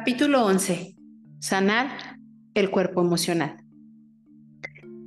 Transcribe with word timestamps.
Capítulo 0.00 0.46
11. 0.46 0.94
Sanar 1.40 2.20
el 2.54 2.70
cuerpo 2.70 3.00
emocional. 3.00 3.64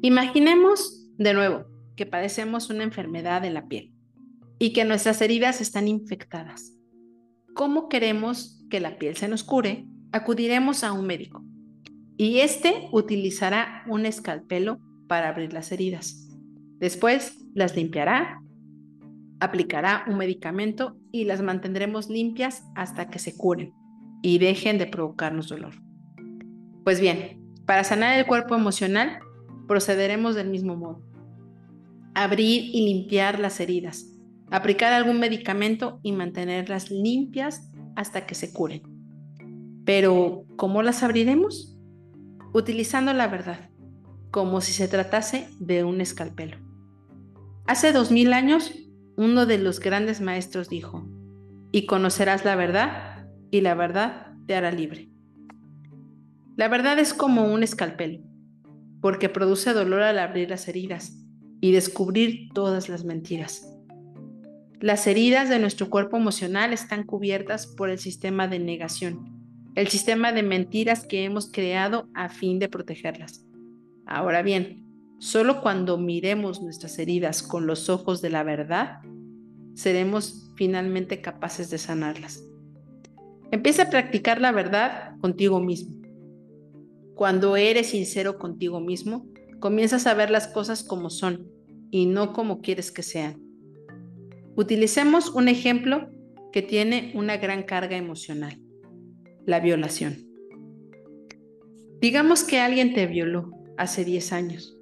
Imaginemos 0.01 1.07
de 1.17 1.33
nuevo 1.33 1.63
que 1.95 2.05
padecemos 2.05 2.69
una 2.69 2.83
enfermedad 2.83 3.45
en 3.45 3.53
la 3.53 3.69
piel 3.69 3.93
y 4.59 4.73
que 4.73 4.83
nuestras 4.83 5.21
heridas 5.21 5.61
están 5.61 5.87
infectadas. 5.87 6.73
¿Cómo 7.53 7.87
queremos 7.87 8.65
que 8.69 8.81
la 8.81 8.97
piel 8.97 9.15
se 9.15 9.29
nos 9.29 9.45
cure? 9.45 9.85
Acudiremos 10.11 10.83
a 10.83 10.91
un 10.91 11.07
médico 11.07 11.41
y 12.17 12.39
este 12.39 12.89
utilizará 12.91 13.85
un 13.87 14.05
escalpelo 14.05 14.81
para 15.07 15.29
abrir 15.29 15.53
las 15.53 15.71
heridas. 15.71 16.27
Después 16.79 17.37
las 17.53 17.77
limpiará, 17.77 18.41
aplicará 19.39 20.03
un 20.09 20.17
medicamento 20.17 20.97
y 21.13 21.23
las 21.23 21.41
mantendremos 21.41 22.09
limpias 22.09 22.65
hasta 22.75 23.09
que 23.09 23.19
se 23.19 23.37
curen 23.37 23.73
y 24.21 24.37
dejen 24.37 24.77
de 24.77 24.87
provocarnos 24.87 25.49
dolor. 25.49 25.73
Pues 26.83 26.99
bien, 26.99 27.41
para 27.65 27.83
sanar 27.83 28.17
el 28.17 28.25
cuerpo 28.25 28.55
emocional, 28.55 29.19
procederemos 29.67 30.35
del 30.35 30.49
mismo 30.49 30.75
modo. 30.75 31.01
Abrir 32.13 32.63
y 32.73 32.85
limpiar 32.85 33.39
las 33.39 33.59
heridas, 33.59 34.05
aplicar 34.49 34.93
algún 34.93 35.19
medicamento 35.19 35.99
y 36.03 36.11
mantenerlas 36.11 36.91
limpias 36.91 37.71
hasta 37.95 38.25
que 38.25 38.35
se 38.35 38.51
curen. 38.51 38.81
Pero, 39.85 40.45
¿cómo 40.57 40.83
las 40.83 41.03
abriremos? 41.03 41.77
Utilizando 42.53 43.13
la 43.13 43.27
verdad, 43.27 43.69
como 44.29 44.61
si 44.61 44.73
se 44.73 44.87
tratase 44.87 45.47
de 45.59 45.83
un 45.83 46.01
escalpelo. 46.01 46.57
Hace 47.65 47.93
dos 47.93 48.11
mil 48.11 48.33
años, 48.33 48.73
uno 49.15 49.45
de 49.45 49.57
los 49.57 49.79
grandes 49.79 50.19
maestros 50.19 50.67
dijo, 50.67 51.07
y 51.71 51.85
conocerás 51.85 52.43
la 52.43 52.55
verdad 52.55 53.10
y 53.51 53.61
la 53.61 53.75
verdad 53.75 54.33
te 54.47 54.55
hará 54.55 54.71
libre. 54.71 55.09
La 56.55 56.67
verdad 56.67 56.97
es 56.99 57.13
como 57.13 57.51
un 57.51 57.63
escalpelo, 57.63 58.19
porque 59.01 59.29
produce 59.29 59.73
dolor 59.73 60.01
al 60.01 60.19
abrir 60.19 60.49
las 60.49 60.67
heridas 60.67 61.17
y 61.59 61.71
descubrir 61.71 62.49
todas 62.53 62.89
las 62.89 63.03
mentiras. 63.03 63.67
Las 64.79 65.05
heridas 65.05 65.49
de 65.49 65.59
nuestro 65.59 65.89
cuerpo 65.89 66.17
emocional 66.17 66.73
están 66.73 67.03
cubiertas 67.03 67.67
por 67.67 67.89
el 67.89 67.99
sistema 67.99 68.47
de 68.47 68.59
negación, 68.59 69.41
el 69.75 69.87
sistema 69.87 70.33
de 70.33 70.43
mentiras 70.43 71.05
que 71.05 71.23
hemos 71.23 71.51
creado 71.51 72.09
a 72.13 72.29
fin 72.29 72.57
de 72.57 72.67
protegerlas. 72.67 73.45
Ahora 74.05 74.41
bien, 74.41 74.83
solo 75.19 75.61
cuando 75.61 75.97
miremos 75.97 76.61
nuestras 76.61 76.97
heridas 76.99 77.43
con 77.43 77.67
los 77.67 77.89
ojos 77.89 78.21
de 78.21 78.31
la 78.31 78.43
verdad, 78.43 79.01
seremos 79.75 80.51
finalmente 80.55 81.21
capaces 81.21 81.69
de 81.69 81.77
sanarlas. 81.77 82.43
Empieza 83.51 83.83
a 83.83 83.89
practicar 83.89 84.39
la 84.39 84.53
verdad 84.53 85.17
contigo 85.19 85.59
mismo. 85.59 86.01
Cuando 87.15 87.57
eres 87.57 87.87
sincero 87.87 88.39
contigo 88.39 88.79
mismo, 88.79 89.27
comienzas 89.59 90.07
a 90.07 90.13
ver 90.13 90.31
las 90.31 90.47
cosas 90.47 90.83
como 90.83 91.09
son 91.09 91.51
y 91.91 92.05
no 92.05 92.31
como 92.31 92.61
quieres 92.61 92.93
que 92.93 93.03
sean. 93.03 93.41
Utilicemos 94.55 95.29
un 95.31 95.49
ejemplo 95.49 96.09
que 96.53 96.61
tiene 96.61 97.11
una 97.13 97.37
gran 97.37 97.63
carga 97.63 97.97
emocional, 97.97 98.57
la 99.45 99.59
violación. 99.59 100.25
Digamos 101.99 102.45
que 102.45 102.59
alguien 102.59 102.93
te 102.93 103.05
violó 103.05 103.51
hace 103.77 104.05
10 104.05 104.31
años. 104.31 104.77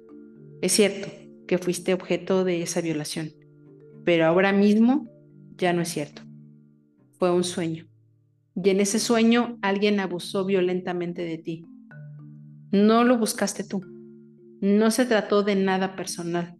Es 0.62 0.72
cierto 0.72 1.08
que 1.48 1.58
fuiste 1.58 1.92
objeto 1.92 2.44
de 2.44 2.62
esa 2.62 2.80
violación, 2.80 3.32
pero 4.04 4.26
ahora 4.26 4.52
mismo 4.52 5.10
ya 5.56 5.72
no 5.72 5.82
es 5.82 5.88
cierto. 5.88 6.22
Fue 7.18 7.32
un 7.32 7.42
sueño 7.42 7.89
y 8.62 8.70
en 8.70 8.80
ese 8.80 8.98
sueño 8.98 9.58
alguien 9.62 10.00
abusó 10.00 10.44
violentamente 10.44 11.22
de 11.22 11.38
ti. 11.38 11.66
No 12.72 13.04
lo 13.04 13.18
buscaste 13.18 13.64
tú. 13.64 13.80
No 14.60 14.90
se 14.90 15.06
trató 15.06 15.42
de 15.42 15.56
nada 15.56 15.96
personal. 15.96 16.56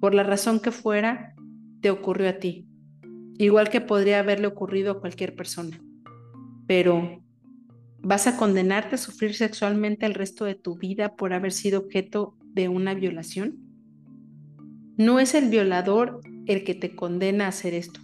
Por 0.00 0.14
la 0.14 0.22
razón 0.22 0.60
que 0.60 0.70
fuera, 0.70 1.34
te 1.80 1.90
ocurrió 1.90 2.28
a 2.28 2.34
ti, 2.34 2.68
igual 3.38 3.68
que 3.68 3.80
podría 3.80 4.20
haberle 4.20 4.46
ocurrido 4.46 4.92
a 4.92 5.00
cualquier 5.00 5.34
persona. 5.34 5.80
Pero, 6.66 7.22
¿vas 8.00 8.26
a 8.26 8.36
condenarte 8.36 8.94
a 8.94 8.98
sufrir 8.98 9.34
sexualmente 9.34 10.06
el 10.06 10.14
resto 10.14 10.44
de 10.44 10.54
tu 10.54 10.76
vida 10.76 11.16
por 11.16 11.32
haber 11.32 11.52
sido 11.52 11.80
objeto 11.80 12.36
de 12.54 12.68
una 12.68 12.94
violación? 12.94 13.58
No 14.96 15.18
es 15.18 15.34
el 15.34 15.48
violador 15.48 16.20
el 16.46 16.64
que 16.64 16.74
te 16.74 16.94
condena 16.94 17.46
a 17.46 17.48
hacer 17.48 17.74
esto. 17.74 18.00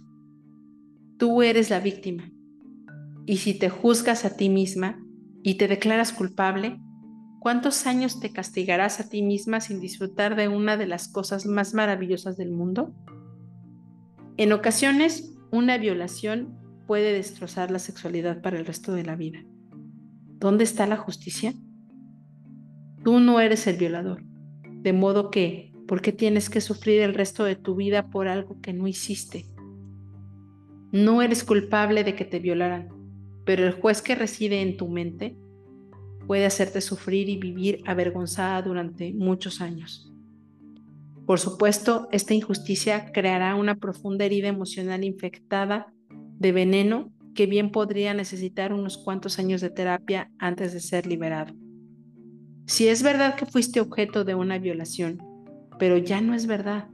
Tú 1.17 1.41
eres 1.41 1.69
la 1.69 1.79
víctima. 1.79 2.29
Y 3.25 3.37
si 3.37 3.57
te 3.57 3.69
juzgas 3.69 4.25
a 4.25 4.37
ti 4.37 4.49
misma 4.49 5.03
y 5.41 5.55
te 5.55 5.67
declaras 5.67 6.13
culpable, 6.13 6.79
¿cuántos 7.39 7.87
años 7.87 8.19
te 8.19 8.31
castigarás 8.31 8.99
a 8.99 9.09
ti 9.09 9.23
misma 9.23 9.61
sin 9.61 9.79
disfrutar 9.79 10.35
de 10.35 10.47
una 10.47 10.77
de 10.77 10.87
las 10.87 11.07
cosas 11.07 11.45
más 11.45 11.73
maravillosas 11.73 12.37
del 12.37 12.51
mundo? 12.51 12.93
En 14.37 14.51
ocasiones, 14.51 15.33
una 15.51 15.77
violación 15.77 16.59
puede 16.87 17.13
destrozar 17.13 17.71
la 17.71 17.79
sexualidad 17.79 18.41
para 18.41 18.59
el 18.59 18.65
resto 18.65 18.93
de 18.93 19.03
la 19.03 19.15
vida. 19.15 19.39
¿Dónde 20.39 20.63
está 20.63 20.85
la 20.85 20.97
justicia? 20.97 21.53
Tú 23.03 23.19
no 23.19 23.39
eres 23.39 23.65
el 23.67 23.77
violador, 23.77 24.23
de 24.81 24.93
modo 24.93 25.31
que, 25.31 25.71
¿por 25.87 26.01
qué 26.01 26.11
tienes 26.11 26.49
que 26.49 26.61
sufrir 26.61 27.01
el 27.01 27.13
resto 27.13 27.43
de 27.43 27.55
tu 27.55 27.75
vida 27.75 28.09
por 28.09 28.27
algo 28.27 28.59
que 28.61 28.73
no 28.73 28.87
hiciste? 28.87 29.45
No 30.91 31.21
eres 31.21 31.43
culpable 31.43 32.03
de 32.03 32.15
que 32.15 32.25
te 32.25 32.39
violaran, 32.39 32.89
pero 33.45 33.65
el 33.65 33.73
juez 33.73 34.01
que 34.01 34.15
reside 34.15 34.61
en 34.61 34.75
tu 34.75 34.87
mente 34.87 35.37
puede 36.27 36.45
hacerte 36.45 36.81
sufrir 36.81 37.29
y 37.29 37.37
vivir 37.37 37.81
avergonzada 37.85 38.61
durante 38.61 39.13
muchos 39.13 39.61
años. 39.61 40.11
Por 41.25 41.39
supuesto, 41.39 42.07
esta 42.11 42.33
injusticia 42.33 43.11
creará 43.11 43.55
una 43.55 43.75
profunda 43.75 44.25
herida 44.25 44.47
emocional 44.47 45.03
infectada 45.03 45.93
de 46.09 46.51
veneno 46.51 47.11
que 47.33 47.47
bien 47.47 47.71
podría 47.71 48.13
necesitar 48.13 48.73
unos 48.73 48.97
cuantos 48.97 49.39
años 49.39 49.61
de 49.61 49.69
terapia 49.69 50.31
antes 50.39 50.73
de 50.73 50.79
ser 50.79 51.05
liberado. 51.05 51.53
Si 52.67 52.87
es 52.87 53.03
verdad 53.03 53.35
que 53.35 53.45
fuiste 53.45 53.79
objeto 53.79 54.23
de 54.23 54.35
una 54.35 54.57
violación, 54.57 55.21
pero 55.77 55.97
ya 55.97 56.21
no 56.21 56.33
es 56.33 56.47
verdad 56.47 56.89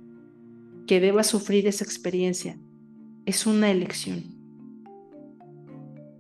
que 0.88 1.00
debas 1.00 1.28
sufrir 1.28 1.68
esa 1.68 1.84
experiencia, 1.84 2.60
es 3.26 3.46
una 3.46 3.70
elección. 3.70 4.31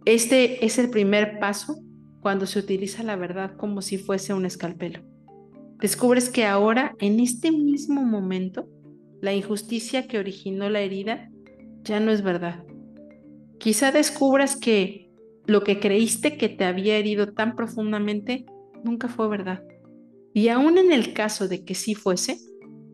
Este 0.05 0.65
es 0.65 0.79
el 0.79 0.89
primer 0.89 1.39
paso 1.39 1.77
cuando 2.21 2.47
se 2.47 2.59
utiliza 2.59 3.03
la 3.03 3.15
verdad 3.15 3.55
como 3.55 3.81
si 3.81 3.97
fuese 3.97 4.33
un 4.33 4.45
escalpelo. 4.45 5.01
Descubres 5.79 6.29
que 6.29 6.45
ahora, 6.45 6.95
en 6.99 7.19
este 7.19 7.51
mismo 7.51 8.03
momento, 8.03 8.67
la 9.21 9.33
injusticia 9.33 10.07
que 10.07 10.19
originó 10.19 10.69
la 10.69 10.81
herida 10.81 11.29
ya 11.83 11.99
no 11.99 12.11
es 12.11 12.23
verdad. 12.23 12.63
Quizá 13.59 13.91
descubras 13.91 14.55
que 14.55 15.11
lo 15.45 15.63
que 15.63 15.79
creíste 15.79 16.37
que 16.37 16.49
te 16.49 16.65
había 16.65 16.97
herido 16.97 17.33
tan 17.33 17.55
profundamente 17.55 18.45
nunca 18.83 19.07
fue 19.07 19.27
verdad. 19.27 19.63
Y 20.33 20.47
aún 20.47 20.77
en 20.77 20.91
el 20.91 21.13
caso 21.13 21.47
de 21.47 21.63
que 21.63 21.75
sí 21.75 21.93
fuese, 21.93 22.37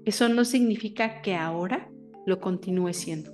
eso 0.05 0.27
no 0.27 0.43
significa 0.43 1.21
que 1.21 1.35
ahora 1.35 1.89
lo 2.25 2.39
continúe 2.39 2.93
siendo. 2.93 3.31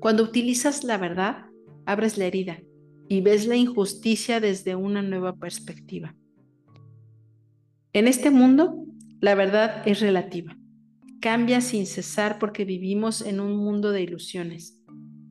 Cuando 0.00 0.22
utilizas 0.22 0.84
la 0.84 0.96
verdad, 0.96 1.47
abres 1.88 2.18
la 2.18 2.26
herida 2.26 2.60
y 3.08 3.22
ves 3.22 3.46
la 3.46 3.56
injusticia 3.56 4.40
desde 4.40 4.76
una 4.76 5.00
nueva 5.00 5.36
perspectiva. 5.36 6.14
En 7.94 8.06
este 8.06 8.30
mundo, 8.30 8.84
la 9.20 9.34
verdad 9.34 9.82
es 9.88 10.00
relativa. 10.00 10.54
Cambia 11.22 11.62
sin 11.62 11.86
cesar 11.86 12.38
porque 12.38 12.66
vivimos 12.66 13.22
en 13.22 13.40
un 13.40 13.56
mundo 13.56 13.90
de 13.90 14.02
ilusiones. 14.02 14.82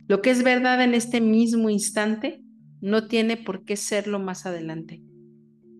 Lo 0.07 0.23
que 0.23 0.31
es 0.31 0.43
verdad 0.43 0.83
en 0.83 0.95
este 0.95 1.21
mismo 1.21 1.69
instante 1.69 2.41
no 2.81 3.07
tiene 3.07 3.37
por 3.37 3.63
qué 3.63 3.77
serlo 3.77 4.17
más 4.17 4.47
adelante. 4.47 5.03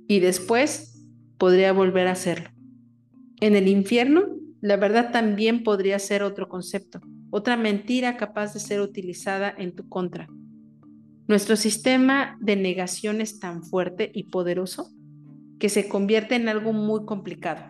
Y 0.07 0.19
después 0.19 1.03
podría 1.39 1.73
volver 1.73 2.07
a 2.07 2.13
serlo. 2.13 2.51
En 3.41 3.55
el 3.55 3.67
infierno, 3.67 4.25
la 4.61 4.77
verdad 4.77 5.11
también 5.11 5.63
podría 5.63 5.97
ser 5.97 6.21
otro 6.21 6.47
concepto, 6.47 7.01
otra 7.31 7.57
mentira 7.57 8.15
capaz 8.15 8.53
de 8.53 8.59
ser 8.59 8.81
utilizada 8.81 9.51
en 9.57 9.75
tu 9.75 9.89
contra 9.89 10.29
nuestro 11.27 11.57
sistema 11.57 12.37
de 12.39 12.55
negación 12.55 13.19
es 13.21 13.39
tan 13.39 13.63
fuerte 13.63 14.11
y 14.13 14.23
poderoso 14.29 14.89
que 15.59 15.69
se 15.69 15.89
convierte 15.89 16.35
en 16.35 16.47
algo 16.47 16.71
muy 16.71 17.05
complicado. 17.05 17.63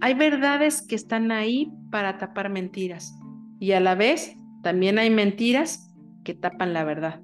Hay 0.00 0.14
verdades 0.14 0.82
que 0.86 0.94
están 0.94 1.30
ahí 1.30 1.72
para 1.90 2.18
tapar 2.18 2.48
mentiras 2.48 3.14
y 3.60 3.72
a 3.72 3.80
la 3.80 3.94
vez 3.94 4.36
también 4.62 4.98
hay 4.98 5.10
mentiras 5.10 5.90
que 6.24 6.34
tapan 6.34 6.72
la 6.72 6.84
verdad. 6.84 7.20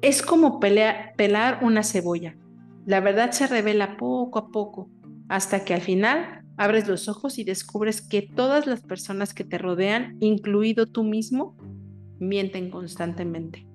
Es 0.00 0.22
como 0.22 0.60
pelar 0.60 1.58
una 1.62 1.82
cebolla. 1.82 2.36
La 2.86 3.00
verdad 3.00 3.32
se 3.32 3.48
revela 3.48 3.96
poco 3.96 4.38
a 4.38 4.48
poco 4.50 4.90
hasta 5.28 5.64
que 5.64 5.74
al 5.74 5.80
final 5.80 6.44
abres 6.56 6.86
los 6.86 7.08
ojos 7.08 7.38
y 7.38 7.44
descubres 7.44 8.00
que 8.00 8.22
todas 8.22 8.66
las 8.66 8.82
personas 8.82 9.34
que 9.34 9.44
te 9.44 9.58
rodean, 9.58 10.16
incluido 10.20 10.86
tú 10.86 11.02
mismo, 11.02 11.56
mienten 12.18 12.70
constantemente. 12.70 13.66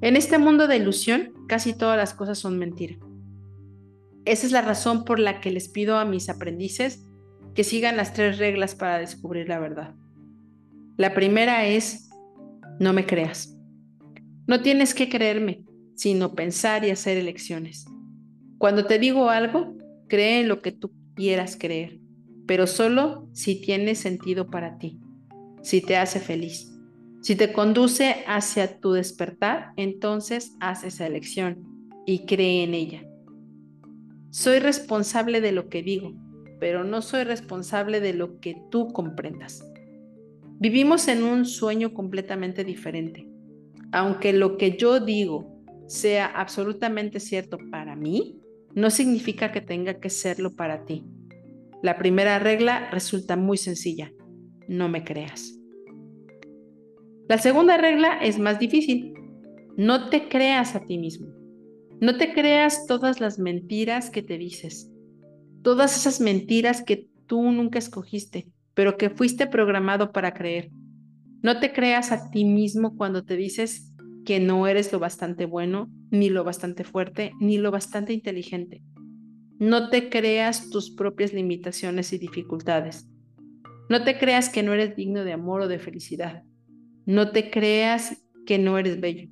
En 0.00 0.16
este 0.16 0.38
mundo 0.38 0.66
de 0.66 0.76
ilusión, 0.76 1.32
casi 1.48 1.72
todas 1.72 1.96
las 1.96 2.14
cosas 2.14 2.38
son 2.38 2.58
mentira. 2.58 2.96
Esa 4.24 4.46
es 4.46 4.52
la 4.52 4.62
razón 4.62 5.04
por 5.04 5.18
la 5.18 5.40
que 5.40 5.50
les 5.50 5.68
pido 5.68 5.98
a 5.98 6.04
mis 6.04 6.28
aprendices 6.28 7.06
que 7.54 7.64
sigan 7.64 7.96
las 7.96 8.12
tres 8.12 8.38
reglas 8.38 8.74
para 8.74 8.98
descubrir 8.98 9.48
la 9.48 9.58
verdad. 9.58 9.94
La 10.96 11.14
primera 11.14 11.66
es, 11.66 12.10
no 12.78 12.92
me 12.92 13.06
creas. 13.06 13.56
No 14.46 14.62
tienes 14.62 14.94
que 14.94 15.08
creerme, 15.08 15.64
sino 15.94 16.34
pensar 16.34 16.84
y 16.84 16.90
hacer 16.90 17.16
elecciones. 17.16 17.86
Cuando 18.58 18.86
te 18.86 18.98
digo 18.98 19.30
algo, 19.30 19.76
cree 20.08 20.40
en 20.40 20.48
lo 20.48 20.60
que 20.60 20.72
tú 20.72 20.92
quieras 21.14 21.56
creer, 21.58 21.98
pero 22.46 22.66
solo 22.66 23.28
si 23.32 23.60
tiene 23.60 23.94
sentido 23.94 24.50
para 24.50 24.78
ti, 24.78 25.00
si 25.62 25.80
te 25.80 25.96
hace 25.96 26.20
feliz. 26.20 26.75
Si 27.26 27.34
te 27.34 27.52
conduce 27.52 28.22
hacia 28.28 28.78
tu 28.78 28.92
despertar, 28.92 29.72
entonces 29.76 30.54
haz 30.60 30.84
esa 30.84 31.08
elección 31.08 31.64
y 32.06 32.24
cree 32.24 32.62
en 32.62 32.72
ella. 32.72 33.02
Soy 34.30 34.60
responsable 34.60 35.40
de 35.40 35.50
lo 35.50 35.68
que 35.68 35.82
digo, 35.82 36.14
pero 36.60 36.84
no 36.84 37.02
soy 37.02 37.24
responsable 37.24 37.98
de 37.98 38.12
lo 38.12 38.38
que 38.38 38.56
tú 38.70 38.92
comprendas. 38.92 39.68
Vivimos 40.60 41.08
en 41.08 41.24
un 41.24 41.46
sueño 41.46 41.92
completamente 41.92 42.62
diferente. 42.62 43.28
Aunque 43.90 44.32
lo 44.32 44.56
que 44.56 44.76
yo 44.76 45.00
digo 45.00 45.64
sea 45.88 46.26
absolutamente 46.26 47.18
cierto 47.18 47.58
para 47.72 47.96
mí, 47.96 48.40
no 48.72 48.88
significa 48.88 49.50
que 49.50 49.60
tenga 49.60 49.98
que 49.98 50.10
serlo 50.10 50.54
para 50.54 50.84
ti. 50.84 51.04
La 51.82 51.98
primera 51.98 52.38
regla 52.38 52.88
resulta 52.92 53.34
muy 53.34 53.56
sencilla. 53.56 54.12
No 54.68 54.88
me 54.88 55.02
creas. 55.02 55.55
La 57.28 57.38
segunda 57.38 57.76
regla 57.76 58.18
es 58.22 58.38
más 58.38 58.60
difícil. 58.60 59.14
No 59.76 60.10
te 60.10 60.28
creas 60.28 60.76
a 60.76 60.84
ti 60.84 60.96
mismo. 60.96 61.26
No 62.00 62.18
te 62.18 62.32
creas 62.32 62.86
todas 62.86 63.20
las 63.20 63.40
mentiras 63.40 64.10
que 64.10 64.22
te 64.22 64.38
dices. 64.38 64.92
Todas 65.62 65.96
esas 65.96 66.20
mentiras 66.20 66.84
que 66.84 67.08
tú 67.26 67.50
nunca 67.50 67.80
escogiste, 67.80 68.46
pero 68.74 68.96
que 68.96 69.10
fuiste 69.10 69.48
programado 69.48 70.12
para 70.12 70.34
creer. 70.34 70.70
No 71.42 71.58
te 71.58 71.72
creas 71.72 72.12
a 72.12 72.30
ti 72.30 72.44
mismo 72.44 72.96
cuando 72.96 73.24
te 73.24 73.36
dices 73.36 73.92
que 74.24 74.38
no 74.38 74.68
eres 74.68 74.92
lo 74.92 75.00
bastante 75.00 75.46
bueno, 75.46 75.90
ni 76.12 76.30
lo 76.30 76.44
bastante 76.44 76.84
fuerte, 76.84 77.32
ni 77.40 77.58
lo 77.58 77.72
bastante 77.72 78.12
inteligente. 78.12 78.82
No 79.58 79.90
te 79.90 80.10
creas 80.10 80.70
tus 80.70 80.90
propias 80.90 81.32
limitaciones 81.32 82.12
y 82.12 82.18
dificultades. 82.18 83.08
No 83.88 84.04
te 84.04 84.16
creas 84.16 84.48
que 84.48 84.62
no 84.62 84.72
eres 84.74 84.94
digno 84.94 85.24
de 85.24 85.32
amor 85.32 85.62
o 85.62 85.68
de 85.68 85.78
felicidad. 85.78 86.44
No 87.06 87.30
te 87.30 87.50
creas 87.52 88.20
que 88.46 88.58
no 88.58 88.78
eres 88.78 89.00
bello. 89.00 89.28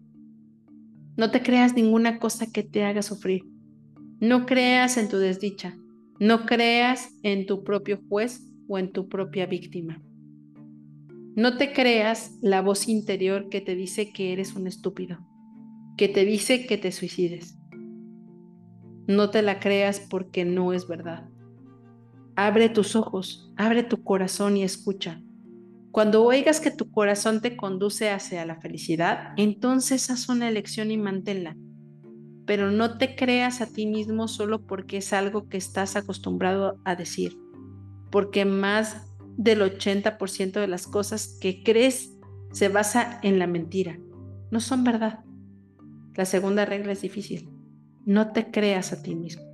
No 1.17 1.33
te 1.33 1.43
creas 1.43 1.75
ninguna 1.75 2.21
cosa 2.21 2.47
que 2.53 2.63
te 2.63 2.85
haga 2.85 3.03
sufrir. 3.03 3.43
No 4.21 4.47
creas 4.47 4.97
en 4.97 5.09
tu 5.09 5.17
desdicha. 5.19 5.77
No 6.21 6.47
creas 6.47 7.11
en 7.25 7.47
tu 7.47 7.65
propio 7.65 8.01
juez 8.09 8.49
o 8.69 8.79
en 8.79 8.93
tu 8.93 9.09
propia 9.09 9.47
víctima. 9.47 10.01
No 11.35 11.57
te 11.57 11.73
creas 11.73 12.39
la 12.43 12.63
voz 12.63 12.87
interior 12.87 13.49
que 13.49 13.61
te 13.61 13.75
dice 13.75 14.13
que 14.13 14.33
eres 14.33 14.55
un 14.55 14.69
estúpido, 14.69 15.19
que 15.97 16.09
te 16.09 16.25
dice 16.25 16.67
que 16.67 16.79
te 16.79 16.93
suicides. 16.93 17.59
No 19.09 19.31
te 19.31 19.43
la 19.43 19.59
creas 19.59 19.99
porque 19.99 20.45
no 20.45 20.73
es 20.73 20.87
verdad. 20.87 21.29
Abre 22.37 22.69
tus 22.69 22.95
ojos, 22.95 23.53
abre 23.57 23.83
tu 23.83 24.05
corazón 24.05 24.57
y 24.57 24.63
escucha. 24.63 25.24
Cuando 25.95 26.25
oigas 26.25 26.59
que 26.59 26.73
tu 26.73 26.91
corazón 26.91 27.41
te 27.41 27.57
conduce 27.57 28.11
hacia 28.11 28.45
la 28.45 28.57
felicidad, 28.57 29.33
entonces 29.37 30.11
haz 30.11 30.29
una 30.29 30.49
elección 30.49 30.91
y 30.91 30.97
manténla. 30.97 31.57
Pero 32.47 32.73
no 32.73 32.99
te 32.99 33.15
creas 33.15 33.61
a 33.61 33.67
ti 33.67 33.87
mismo 33.87 34.27
solo 34.27 34.67
porque 34.67 34.97
es 34.97 35.13
algo 35.13 35.49
que 35.49 35.57
estás 35.57 35.95
acostumbrado 35.95 36.81
a 36.85 36.97
decir, 36.97 37.39
porque 38.11 38.45
más 38.45 39.07
del 39.37 39.61
80% 39.61 40.59
de 40.59 40.67
las 40.67 40.89
cosas 40.89 41.39
que 41.41 41.63
crees 41.63 42.19
se 42.51 42.69
basa 42.69 43.21
en 43.23 43.39
la 43.39 43.47
mentira, 43.47 43.97
no 44.51 44.59
son 44.59 44.83
verdad. 44.83 45.21
La 46.17 46.25
segunda 46.25 46.65
regla 46.65 46.91
es 46.91 47.03
difícil, 47.03 47.49
no 48.05 48.33
te 48.33 48.51
creas 48.51 48.93
a 48.93 49.01
ti 49.01 49.15
mismo. 49.15 49.45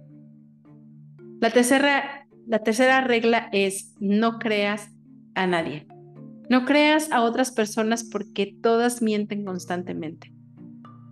La 1.38 1.50
tercera, 1.50 2.26
la 2.46 2.60
tercera 2.60 3.02
regla 3.02 3.50
es 3.52 3.94
no 4.00 4.38
creas 4.38 4.88
a 5.34 5.46
nadie. 5.46 5.86
No 6.50 6.64
creas 6.64 7.12
a 7.12 7.22
otras 7.22 7.52
personas 7.52 8.02
porque 8.02 8.58
todas 8.60 9.02
mienten 9.02 9.44
constantemente. 9.44 10.32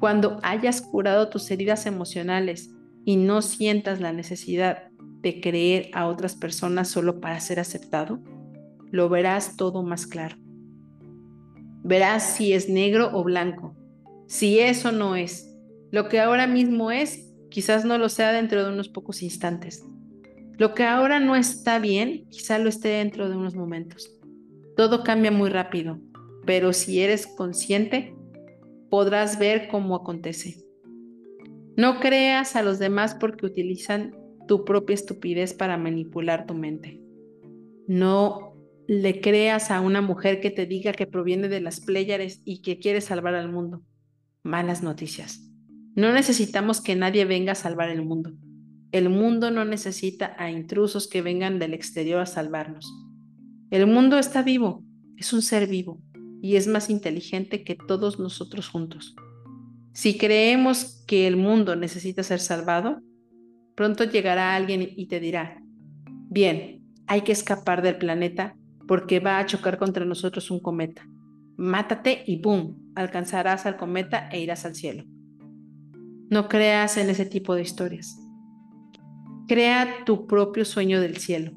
Cuando 0.00 0.40
hayas 0.42 0.82
curado 0.82 1.28
tus 1.28 1.48
heridas 1.52 1.86
emocionales 1.86 2.70
y 3.04 3.14
no 3.14 3.40
sientas 3.40 4.00
la 4.00 4.12
necesidad 4.12 4.88
de 5.22 5.40
creer 5.40 5.90
a 5.94 6.08
otras 6.08 6.34
personas 6.34 6.88
solo 6.88 7.20
para 7.20 7.38
ser 7.38 7.60
aceptado, 7.60 8.20
lo 8.90 9.08
verás 9.08 9.56
todo 9.56 9.84
más 9.84 10.08
claro. 10.08 10.34
Verás 11.84 12.34
si 12.34 12.52
es 12.52 12.68
negro 12.68 13.10
o 13.12 13.22
blanco, 13.22 13.76
si 14.26 14.58
eso 14.58 14.90
no 14.90 15.14
es. 15.14 15.56
Lo 15.92 16.08
que 16.08 16.18
ahora 16.18 16.48
mismo 16.48 16.90
es, 16.90 17.32
quizás 17.48 17.84
no 17.84 17.96
lo 17.96 18.08
sea 18.08 18.32
dentro 18.32 18.64
de 18.64 18.72
unos 18.72 18.88
pocos 18.88 19.22
instantes. 19.22 19.84
Lo 20.56 20.74
que 20.74 20.82
ahora 20.82 21.20
no 21.20 21.36
está 21.36 21.78
bien, 21.78 22.26
quizás 22.28 22.60
lo 22.60 22.68
esté 22.68 22.88
dentro 22.88 23.28
de 23.28 23.36
unos 23.36 23.54
momentos. 23.54 24.17
Todo 24.78 25.02
cambia 25.02 25.32
muy 25.32 25.50
rápido, 25.50 25.98
pero 26.46 26.72
si 26.72 27.00
eres 27.00 27.26
consciente, 27.26 28.14
podrás 28.88 29.36
ver 29.36 29.66
cómo 29.66 29.96
acontece. 29.96 30.64
No 31.76 31.98
creas 31.98 32.54
a 32.54 32.62
los 32.62 32.78
demás 32.78 33.16
porque 33.18 33.44
utilizan 33.44 34.14
tu 34.46 34.64
propia 34.64 34.94
estupidez 34.94 35.52
para 35.52 35.78
manipular 35.78 36.46
tu 36.46 36.54
mente. 36.54 37.02
No 37.88 38.54
le 38.86 39.20
creas 39.20 39.72
a 39.72 39.80
una 39.80 40.00
mujer 40.00 40.40
que 40.40 40.52
te 40.52 40.64
diga 40.64 40.92
que 40.92 41.08
proviene 41.08 41.48
de 41.48 41.60
las 41.60 41.80
Pléyades 41.80 42.40
y 42.44 42.62
que 42.62 42.78
quiere 42.78 43.00
salvar 43.00 43.34
al 43.34 43.50
mundo. 43.50 43.82
Malas 44.44 44.84
noticias. 44.84 45.40
No 45.96 46.12
necesitamos 46.12 46.80
que 46.80 46.94
nadie 46.94 47.24
venga 47.24 47.50
a 47.50 47.56
salvar 47.56 47.88
el 47.88 48.02
mundo. 48.02 48.32
El 48.92 49.08
mundo 49.08 49.50
no 49.50 49.64
necesita 49.64 50.36
a 50.38 50.52
intrusos 50.52 51.08
que 51.08 51.20
vengan 51.20 51.58
del 51.58 51.74
exterior 51.74 52.20
a 52.20 52.26
salvarnos. 52.26 52.88
El 53.70 53.86
mundo 53.86 54.18
está 54.18 54.42
vivo, 54.42 54.82
es 55.18 55.32
un 55.34 55.42
ser 55.42 55.68
vivo 55.68 56.00
y 56.40 56.56
es 56.56 56.66
más 56.66 56.88
inteligente 56.88 57.64
que 57.64 57.74
todos 57.74 58.18
nosotros 58.18 58.68
juntos. 58.68 59.14
Si 59.92 60.16
creemos 60.16 61.04
que 61.06 61.26
el 61.26 61.36
mundo 61.36 61.76
necesita 61.76 62.22
ser 62.22 62.40
salvado, 62.40 63.00
pronto 63.74 64.04
llegará 64.04 64.54
alguien 64.54 64.88
y 64.96 65.06
te 65.08 65.20
dirá, 65.20 65.62
bien, 66.30 66.82
hay 67.06 67.22
que 67.22 67.32
escapar 67.32 67.82
del 67.82 67.98
planeta 67.98 68.56
porque 68.86 69.20
va 69.20 69.38
a 69.38 69.44
chocar 69.44 69.76
contra 69.76 70.04
nosotros 70.04 70.50
un 70.50 70.60
cometa. 70.60 71.06
Mátate 71.56 72.22
y 72.26 72.40
¡boom! 72.40 72.92
Alcanzarás 72.94 73.66
al 73.66 73.76
cometa 73.76 74.28
e 74.30 74.40
irás 74.40 74.64
al 74.64 74.76
cielo. 74.76 75.04
No 76.30 76.48
creas 76.48 76.96
en 76.96 77.10
ese 77.10 77.26
tipo 77.26 77.54
de 77.54 77.62
historias. 77.62 78.18
Crea 79.46 80.04
tu 80.06 80.26
propio 80.26 80.64
sueño 80.64 81.00
del 81.00 81.16
cielo. 81.16 81.52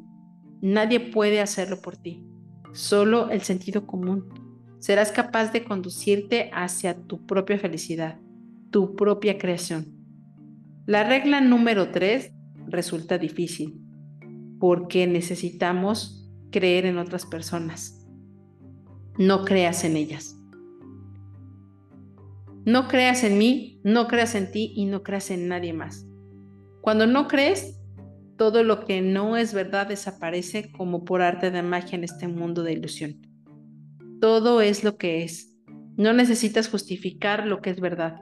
Nadie 0.62 1.00
puede 1.00 1.42
hacerlo 1.42 1.82
por 1.82 1.98
ti, 1.98 2.24
solo 2.74 3.30
el 3.32 3.42
sentido 3.42 3.88
común. 3.88 4.26
Serás 4.80 5.12
capaz 5.12 5.52
de 5.52 5.64
conducirte 5.64 6.52
hacia 6.54 6.96
tu 6.96 7.26
propia 7.26 7.58
felicidad, 7.58 8.20
tu 8.70 8.96
propia 8.96 9.38
creación. 9.38 9.98
La 10.86 11.04
regla 11.04 11.42
número 11.42 11.92
tres 11.92 12.32
resulta 12.68 13.18
difícil 13.18 13.82
porque 14.60 15.08
necesitamos 15.08 16.32
creer 16.52 16.86
en 16.86 17.00
otras 17.00 17.26
personas. 17.26 18.08
No 19.18 19.46
creas 19.46 19.84
en 19.84 19.98
ellas. 19.98 20.38
No 22.66 22.88
creas 22.88 23.24
en 23.24 23.40
mí, 23.40 23.80
no 23.84 24.08
creas 24.08 24.36
en 24.36 24.52
ti 24.52 24.72
y 24.76 24.86
no 24.86 25.02
creas 25.02 25.32
en 25.32 25.48
nadie 25.48 25.74
más. 25.74 26.06
Cuando 26.82 27.08
no 27.08 27.28
crees, 27.28 27.81
todo 28.42 28.64
lo 28.64 28.86
que 28.86 29.04
no 29.04 29.38
es 29.38 29.54
verdad 29.54 29.86
desaparece 29.86 30.72
como 30.72 31.06
por 31.06 31.22
arte 31.22 31.52
de 31.52 31.62
magia 31.62 31.96
en 31.96 32.04
este 32.04 32.28
mundo 32.28 32.64
de 32.64 32.74
ilusión. 32.74 33.22
Todo 34.20 34.62
es 34.62 34.84
lo 34.84 34.98
que 34.98 35.24
es. 35.24 35.54
No 35.96 36.12
necesitas 36.12 36.68
justificar 36.68 37.46
lo 37.46 37.62
que 37.62 37.70
es 37.70 37.80
verdad. 37.80 38.20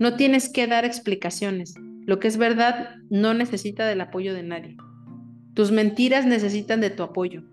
No 0.00 0.16
tienes 0.16 0.48
que 0.48 0.66
dar 0.66 0.84
explicaciones. 0.84 1.74
Lo 2.04 2.18
que 2.18 2.26
es 2.26 2.36
verdad 2.36 2.96
no 3.10 3.32
necesita 3.32 3.86
del 3.86 4.00
apoyo 4.00 4.34
de 4.34 4.42
nadie. 4.42 4.76
Tus 5.54 5.70
mentiras 5.70 6.26
necesitan 6.26 6.80
de 6.80 6.90
tu 6.90 7.04
apoyo. 7.04 7.44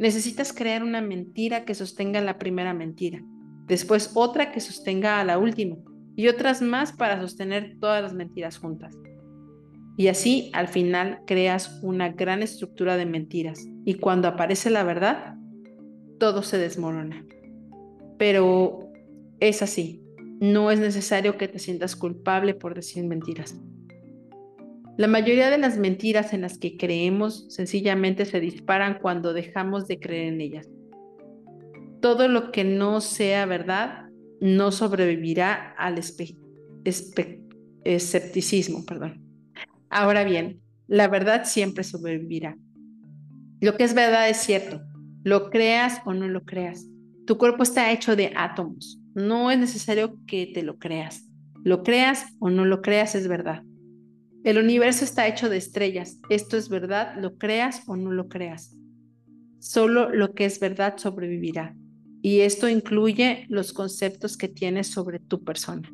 Necesitas 0.00 0.52
crear 0.52 0.82
una 0.82 1.02
mentira 1.02 1.64
que 1.64 1.76
sostenga 1.76 2.20
la 2.20 2.36
primera 2.36 2.74
mentira, 2.74 3.22
después 3.68 4.10
otra 4.14 4.50
que 4.50 4.58
sostenga 4.58 5.20
a 5.20 5.24
la 5.24 5.38
última 5.38 5.76
y 6.16 6.26
otras 6.26 6.62
más 6.62 6.90
para 6.90 7.20
sostener 7.20 7.76
todas 7.78 8.02
las 8.02 8.12
mentiras 8.12 8.58
juntas. 8.58 8.96
Y 9.96 10.08
así 10.08 10.50
al 10.52 10.68
final 10.68 11.20
creas 11.26 11.80
una 11.82 12.10
gran 12.10 12.42
estructura 12.42 12.96
de 12.96 13.06
mentiras 13.06 13.64
y 13.84 13.94
cuando 13.94 14.28
aparece 14.28 14.70
la 14.70 14.82
verdad, 14.82 15.36
todo 16.18 16.42
se 16.42 16.58
desmorona. 16.58 17.24
Pero 18.18 18.90
es 19.40 19.62
así. 19.62 20.00
no 20.40 20.70
es 20.70 20.80
necesario 20.80 21.38
que 21.38 21.48
te 21.48 21.58
sientas 21.58 21.94
culpable 21.96 22.54
por 22.54 22.74
decir 22.74 23.04
mentiras. 23.04 23.56
La 24.96 25.06
mayoría 25.06 25.48
de 25.50 25.58
las 25.58 25.78
mentiras 25.78 26.32
en 26.32 26.40
las 26.42 26.58
que 26.58 26.76
creemos 26.76 27.46
sencillamente 27.48 28.24
se 28.26 28.40
disparan 28.40 28.98
cuando 29.00 29.32
dejamos 29.32 29.88
de 29.88 29.98
creer 29.98 30.32
en 30.32 30.40
ellas. 30.40 30.68
Todo 32.00 32.28
lo 32.28 32.52
que 32.52 32.64
no 32.64 33.00
sea 33.00 33.46
verdad 33.46 34.08
no 34.40 34.70
sobrevivirá 34.70 35.74
al 35.78 35.98
escepticismo. 37.84 38.84
Perdón. 38.84 39.23
Ahora 39.94 40.24
bien, 40.24 40.60
la 40.88 41.06
verdad 41.06 41.44
siempre 41.44 41.84
sobrevivirá. 41.84 42.58
Lo 43.60 43.76
que 43.76 43.84
es 43.84 43.94
verdad 43.94 44.28
es 44.28 44.38
cierto, 44.38 44.82
lo 45.22 45.50
creas 45.50 46.02
o 46.04 46.12
no 46.12 46.26
lo 46.26 46.44
creas. 46.44 46.84
Tu 47.28 47.38
cuerpo 47.38 47.62
está 47.62 47.92
hecho 47.92 48.16
de 48.16 48.32
átomos. 48.34 48.98
No 49.14 49.52
es 49.52 49.58
necesario 49.60 50.18
que 50.26 50.50
te 50.52 50.64
lo 50.64 50.80
creas. 50.80 51.30
Lo 51.62 51.84
creas 51.84 52.26
o 52.40 52.50
no 52.50 52.64
lo 52.64 52.82
creas 52.82 53.14
es 53.14 53.28
verdad. 53.28 53.62
El 54.42 54.58
universo 54.58 55.04
está 55.04 55.28
hecho 55.28 55.48
de 55.48 55.58
estrellas. 55.58 56.18
Esto 56.28 56.56
es 56.56 56.68
verdad, 56.68 57.14
lo 57.16 57.38
creas 57.38 57.84
o 57.86 57.94
no 57.94 58.10
lo 58.10 58.28
creas. 58.28 58.76
Solo 59.60 60.12
lo 60.12 60.34
que 60.34 60.44
es 60.44 60.58
verdad 60.58 60.96
sobrevivirá. 60.96 61.76
Y 62.20 62.40
esto 62.40 62.68
incluye 62.68 63.46
los 63.48 63.72
conceptos 63.72 64.36
que 64.36 64.48
tienes 64.48 64.88
sobre 64.88 65.20
tu 65.20 65.44
persona. 65.44 65.88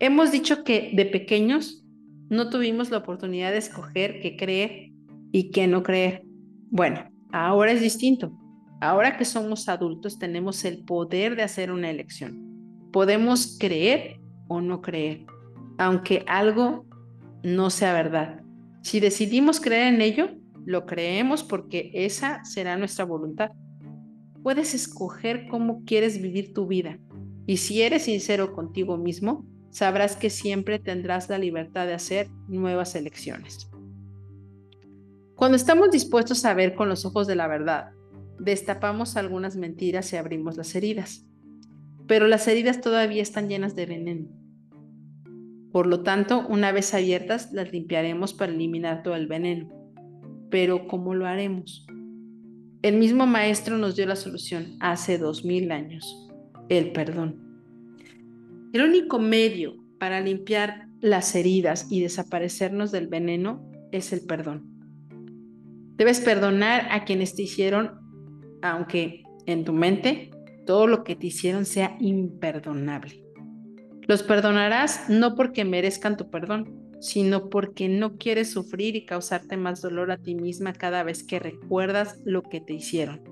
Hemos 0.00 0.32
dicho 0.32 0.64
que 0.64 0.92
de 0.94 1.04
pequeños 1.04 1.82
no 2.28 2.50
tuvimos 2.50 2.90
la 2.90 2.98
oportunidad 2.98 3.52
de 3.52 3.58
escoger 3.58 4.20
qué 4.20 4.36
creer 4.36 4.92
y 5.32 5.50
qué 5.50 5.66
no 5.66 5.82
creer. 5.82 6.22
Bueno, 6.70 7.08
ahora 7.32 7.72
es 7.72 7.80
distinto. 7.80 8.32
Ahora 8.80 9.16
que 9.16 9.24
somos 9.24 9.68
adultos 9.68 10.18
tenemos 10.18 10.64
el 10.64 10.84
poder 10.84 11.36
de 11.36 11.42
hacer 11.42 11.70
una 11.70 11.90
elección. 11.90 12.90
Podemos 12.92 13.56
creer 13.58 14.20
o 14.48 14.60
no 14.60 14.82
creer, 14.82 15.24
aunque 15.78 16.24
algo 16.26 16.84
no 17.42 17.70
sea 17.70 17.92
verdad. 17.92 18.42
Si 18.82 19.00
decidimos 19.00 19.60
creer 19.60 19.94
en 19.94 20.00
ello, 20.00 20.30
lo 20.64 20.84
creemos 20.84 21.42
porque 21.42 21.90
esa 21.94 22.44
será 22.44 22.76
nuestra 22.76 23.04
voluntad. 23.04 23.50
Puedes 24.42 24.74
escoger 24.74 25.46
cómo 25.48 25.84
quieres 25.84 26.20
vivir 26.20 26.52
tu 26.52 26.66
vida 26.66 26.98
y 27.46 27.58
si 27.58 27.82
eres 27.82 28.02
sincero 28.02 28.52
contigo 28.52 28.96
mismo, 28.96 29.46
sabrás 29.70 30.16
que 30.16 30.30
siempre 30.30 30.78
tendrás 30.78 31.28
la 31.28 31.38
libertad 31.38 31.86
de 31.86 31.94
hacer 31.94 32.28
nuevas 32.48 32.94
elecciones. 32.94 33.70
Cuando 35.34 35.56
estamos 35.56 35.90
dispuestos 35.90 36.44
a 36.44 36.54
ver 36.54 36.74
con 36.74 36.88
los 36.88 37.04
ojos 37.04 37.26
de 37.26 37.36
la 37.36 37.46
verdad, 37.46 37.90
destapamos 38.38 39.16
algunas 39.16 39.56
mentiras 39.56 40.12
y 40.12 40.16
abrimos 40.16 40.56
las 40.56 40.74
heridas. 40.74 41.26
Pero 42.06 42.26
las 42.28 42.46
heridas 42.48 42.80
todavía 42.80 43.22
están 43.22 43.48
llenas 43.48 43.74
de 43.74 43.86
veneno. 43.86 44.28
Por 45.72 45.86
lo 45.86 46.02
tanto, 46.02 46.46
una 46.48 46.72
vez 46.72 46.94
abiertas, 46.94 47.52
las 47.52 47.70
limpiaremos 47.70 48.32
para 48.32 48.52
eliminar 48.52 49.02
todo 49.02 49.14
el 49.14 49.26
veneno. 49.26 49.70
Pero 50.50 50.88
¿cómo 50.88 51.14
lo 51.14 51.26
haremos? 51.26 51.86
El 52.82 52.96
mismo 52.96 53.26
maestro 53.26 53.76
nos 53.76 53.96
dio 53.96 54.06
la 54.06 54.16
solución 54.16 54.76
hace 54.80 55.18
dos 55.18 55.44
mil 55.44 55.72
años, 55.72 56.30
el 56.68 56.92
perdón. 56.92 57.45
El 58.76 58.82
único 58.82 59.18
medio 59.18 59.74
para 59.98 60.20
limpiar 60.20 60.88
las 61.00 61.34
heridas 61.34 61.86
y 61.90 62.02
desaparecernos 62.02 62.92
del 62.92 63.08
veneno 63.08 63.66
es 63.90 64.12
el 64.12 64.20
perdón. 64.26 64.66
Debes 65.96 66.20
perdonar 66.20 66.86
a 66.90 67.06
quienes 67.06 67.34
te 67.34 67.44
hicieron, 67.44 67.92
aunque 68.60 69.22
en 69.46 69.64
tu 69.64 69.72
mente 69.72 70.30
todo 70.66 70.86
lo 70.88 71.04
que 71.04 71.16
te 71.16 71.28
hicieron 71.28 71.64
sea 71.64 71.96
imperdonable. 72.00 73.24
Los 74.02 74.22
perdonarás 74.22 75.08
no 75.08 75.36
porque 75.36 75.64
merezcan 75.64 76.18
tu 76.18 76.28
perdón, 76.28 76.92
sino 77.00 77.48
porque 77.48 77.88
no 77.88 78.18
quieres 78.18 78.50
sufrir 78.50 78.94
y 78.94 79.06
causarte 79.06 79.56
más 79.56 79.80
dolor 79.80 80.10
a 80.10 80.18
ti 80.18 80.34
misma 80.34 80.74
cada 80.74 81.02
vez 81.02 81.24
que 81.24 81.38
recuerdas 81.38 82.20
lo 82.26 82.42
que 82.42 82.60
te 82.60 82.74
hicieron. 82.74 83.22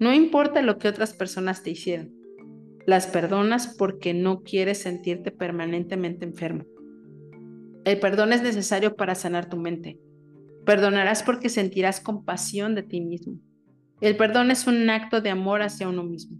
No 0.00 0.14
importa 0.14 0.62
lo 0.62 0.78
que 0.78 0.88
otras 0.88 1.12
personas 1.12 1.62
te 1.62 1.72
hicieron, 1.72 2.15
las 2.86 3.06
perdonas 3.06 3.74
porque 3.76 4.14
no 4.14 4.42
quieres 4.42 4.78
sentirte 4.78 5.30
permanentemente 5.30 6.24
enfermo. 6.24 6.64
El 7.84 7.98
perdón 8.00 8.32
es 8.32 8.42
necesario 8.42 8.96
para 8.96 9.14
sanar 9.14 9.48
tu 9.48 9.56
mente. 9.56 9.98
Perdonarás 10.64 11.22
porque 11.22 11.48
sentirás 11.48 12.00
compasión 12.00 12.74
de 12.74 12.82
ti 12.82 13.00
mismo. 13.00 13.38
El 14.00 14.16
perdón 14.16 14.50
es 14.50 14.66
un 14.66 14.88
acto 14.90 15.20
de 15.20 15.30
amor 15.30 15.62
hacia 15.62 15.88
uno 15.88 16.02
mismo. 16.04 16.38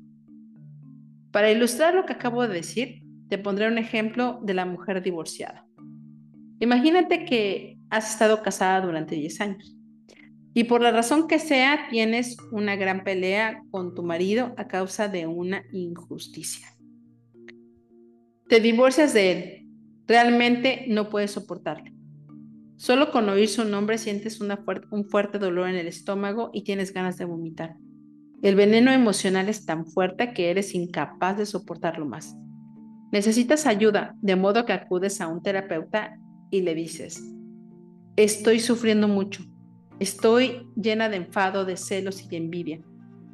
Para 1.30 1.50
ilustrar 1.50 1.94
lo 1.94 2.06
que 2.06 2.12
acabo 2.12 2.46
de 2.46 2.54
decir, 2.54 3.02
te 3.28 3.38
pondré 3.38 3.68
un 3.68 3.78
ejemplo 3.78 4.40
de 4.42 4.54
la 4.54 4.66
mujer 4.66 5.02
divorciada. 5.02 5.66
Imagínate 6.60 7.24
que 7.24 7.78
has 7.90 8.10
estado 8.12 8.42
casada 8.42 8.80
durante 8.80 9.14
10 9.14 9.40
años 9.40 9.75
y 10.56 10.64
por 10.64 10.80
la 10.80 10.90
razón 10.90 11.28
que 11.28 11.38
sea 11.38 11.86
tienes 11.90 12.38
una 12.50 12.76
gran 12.76 13.04
pelea 13.04 13.62
con 13.70 13.94
tu 13.94 14.02
marido 14.02 14.54
a 14.56 14.68
causa 14.68 15.06
de 15.06 15.26
una 15.26 15.64
injusticia. 15.70 16.66
Te 18.48 18.60
divorcias 18.60 19.12
de 19.12 19.32
él. 19.32 19.68
Realmente 20.06 20.86
no 20.88 21.10
puedes 21.10 21.32
soportarlo. 21.32 21.92
Solo 22.76 23.12
con 23.12 23.28
oír 23.28 23.50
su 23.50 23.66
nombre 23.66 23.98
sientes 23.98 24.40
un 24.40 25.04
fuerte 25.10 25.38
dolor 25.38 25.68
en 25.68 25.74
el 25.74 25.88
estómago 25.88 26.48
y 26.54 26.64
tienes 26.64 26.94
ganas 26.94 27.18
de 27.18 27.26
vomitar. 27.26 27.76
El 28.40 28.54
veneno 28.54 28.90
emocional 28.90 29.50
es 29.50 29.66
tan 29.66 29.84
fuerte 29.84 30.32
que 30.32 30.48
eres 30.48 30.74
incapaz 30.74 31.36
de 31.36 31.44
soportarlo 31.44 32.06
más. 32.06 32.34
Necesitas 33.12 33.66
ayuda, 33.66 34.16
de 34.22 34.36
modo 34.36 34.64
que 34.64 34.72
acudes 34.72 35.20
a 35.20 35.28
un 35.28 35.42
terapeuta 35.42 36.18
y 36.50 36.62
le 36.62 36.74
dices, 36.74 37.22
estoy 38.16 38.60
sufriendo 38.60 39.06
mucho, 39.06 39.44
estoy 39.98 40.68
llena 40.76 41.08
de 41.08 41.16
enfado, 41.16 41.64
de 41.64 41.76
celos 41.76 42.22
y 42.22 42.28
de 42.28 42.36
envidia. 42.36 42.80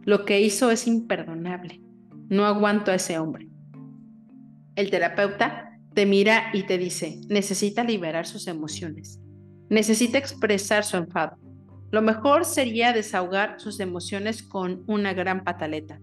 Lo 0.04 0.24
que 0.24 0.40
hizo 0.40 0.70
es 0.70 0.86
imperdonable. 0.86 1.80
No 2.28 2.46
aguanto 2.46 2.90
a 2.90 2.96
ese 2.96 3.18
hombre. 3.18 3.48
El 4.74 4.90
terapeuta 4.90 5.78
te 5.94 6.06
mira 6.06 6.50
y 6.52 6.64
te 6.64 6.78
dice, 6.78 7.20
necesita 7.28 7.84
liberar 7.84 8.26
sus 8.26 8.46
emociones, 8.46 9.20
necesita 9.68 10.16
expresar 10.16 10.84
su 10.84 10.96
enfado. 10.96 11.36
Lo 11.90 12.00
mejor 12.00 12.46
sería 12.46 12.94
desahogar 12.94 13.60
sus 13.60 13.78
emociones 13.80 14.42
con 14.42 14.82
una 14.86 15.12
gran 15.12 15.44
pataleta. 15.44 16.00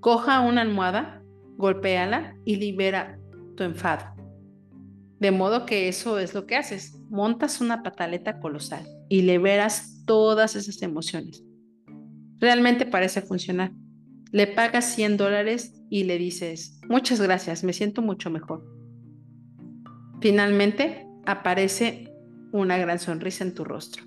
Coja 0.00 0.40
una 0.40 0.62
almohada 0.62 1.22
golpéala 1.56 2.34
y 2.44 2.56
libera 2.56 3.20
tu 3.56 3.62
enfado. 3.62 4.06
De 5.20 5.30
modo 5.30 5.66
que 5.66 5.86
eso 5.86 6.18
es 6.18 6.34
lo 6.34 6.46
que 6.46 6.56
haces. 6.56 6.98
Montas 7.10 7.60
una 7.60 7.82
pataleta 7.82 8.40
colosal 8.40 8.84
y 9.10 9.22
liberas 9.22 10.04
todas 10.06 10.56
esas 10.56 10.80
emociones. 10.80 11.44
Realmente 12.38 12.86
parece 12.86 13.20
funcionar. 13.20 13.72
Le 14.32 14.46
pagas 14.46 14.94
100 14.94 15.18
dólares 15.18 15.74
y 15.90 16.04
le 16.04 16.16
dices, 16.16 16.80
muchas 16.88 17.20
gracias, 17.20 17.64
me 17.64 17.74
siento 17.74 18.00
mucho 18.00 18.30
mejor. 18.30 18.64
Finalmente, 20.20 21.06
aparece 21.26 22.14
una 22.52 22.78
gran 22.78 23.00
sonrisa 23.00 23.44
en 23.44 23.52
tu 23.52 23.64
rostro. 23.64 24.04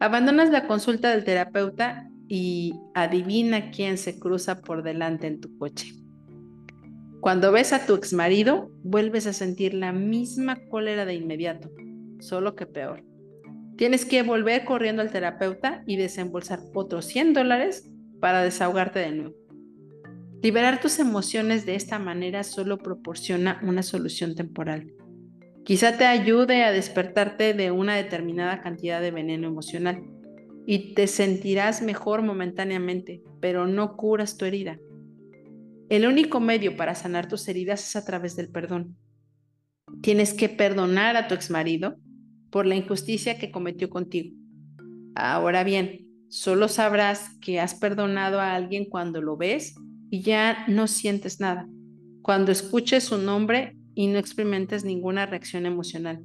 Abandonas 0.00 0.50
la 0.50 0.66
consulta 0.66 1.10
del 1.10 1.24
terapeuta 1.24 2.08
y 2.26 2.72
adivina 2.94 3.70
quién 3.70 3.98
se 3.98 4.18
cruza 4.18 4.62
por 4.62 4.82
delante 4.82 5.26
en 5.26 5.40
tu 5.40 5.56
coche. 5.58 5.92
Cuando 7.20 7.52
ves 7.52 7.74
a 7.74 7.84
tu 7.84 7.94
exmarido, 7.94 8.70
vuelves 8.82 9.26
a 9.26 9.34
sentir 9.34 9.74
la 9.74 9.92
misma 9.92 10.56
cólera 10.70 11.04
de 11.04 11.14
inmediato, 11.14 11.70
solo 12.20 12.54
que 12.54 12.64
peor. 12.64 13.04
Tienes 13.76 14.04
que 14.04 14.22
volver 14.22 14.64
corriendo 14.64 15.02
al 15.02 15.10
terapeuta 15.10 15.82
y 15.86 15.96
desembolsar 15.96 16.60
otros 16.74 17.06
100 17.06 17.32
dólares 17.32 17.90
para 18.20 18.42
desahogarte 18.42 19.00
de 19.00 19.12
nuevo. 19.12 19.34
Liberar 20.42 20.80
tus 20.80 20.98
emociones 20.98 21.66
de 21.66 21.74
esta 21.74 21.98
manera 21.98 22.44
solo 22.44 22.78
proporciona 22.78 23.60
una 23.62 23.82
solución 23.82 24.34
temporal. 24.34 24.92
Quizá 25.64 25.96
te 25.96 26.04
ayude 26.04 26.62
a 26.62 26.70
despertarte 26.70 27.54
de 27.54 27.70
una 27.70 27.96
determinada 27.96 28.60
cantidad 28.60 29.00
de 29.00 29.10
veneno 29.10 29.48
emocional 29.48 30.04
y 30.66 30.94
te 30.94 31.06
sentirás 31.06 31.82
mejor 31.82 32.22
momentáneamente, 32.22 33.22
pero 33.40 33.66
no 33.66 33.96
curas 33.96 34.36
tu 34.36 34.44
herida. 34.44 34.78
El 35.88 36.06
único 36.06 36.40
medio 36.40 36.76
para 36.76 36.94
sanar 36.94 37.28
tus 37.28 37.48
heridas 37.48 37.88
es 37.88 37.96
a 37.96 38.04
través 38.04 38.36
del 38.36 38.50
perdón. 38.50 38.96
Tienes 40.02 40.34
que 40.34 40.48
perdonar 40.48 41.16
a 41.16 41.28
tu 41.28 41.34
exmarido 41.34 41.96
por 42.54 42.66
la 42.66 42.76
injusticia 42.76 43.36
que 43.36 43.50
cometió 43.50 43.90
contigo. 43.90 44.36
Ahora 45.16 45.64
bien, 45.64 46.06
solo 46.28 46.68
sabrás 46.68 47.36
que 47.40 47.58
has 47.58 47.74
perdonado 47.74 48.40
a 48.40 48.54
alguien 48.54 48.84
cuando 48.84 49.20
lo 49.20 49.36
ves 49.36 49.74
y 50.08 50.22
ya 50.22 50.64
no 50.68 50.86
sientes 50.86 51.40
nada, 51.40 51.66
cuando 52.22 52.52
escuches 52.52 53.02
su 53.02 53.18
nombre 53.18 53.76
y 53.96 54.06
no 54.06 54.20
experimentes 54.20 54.84
ninguna 54.84 55.26
reacción 55.26 55.66
emocional. 55.66 56.24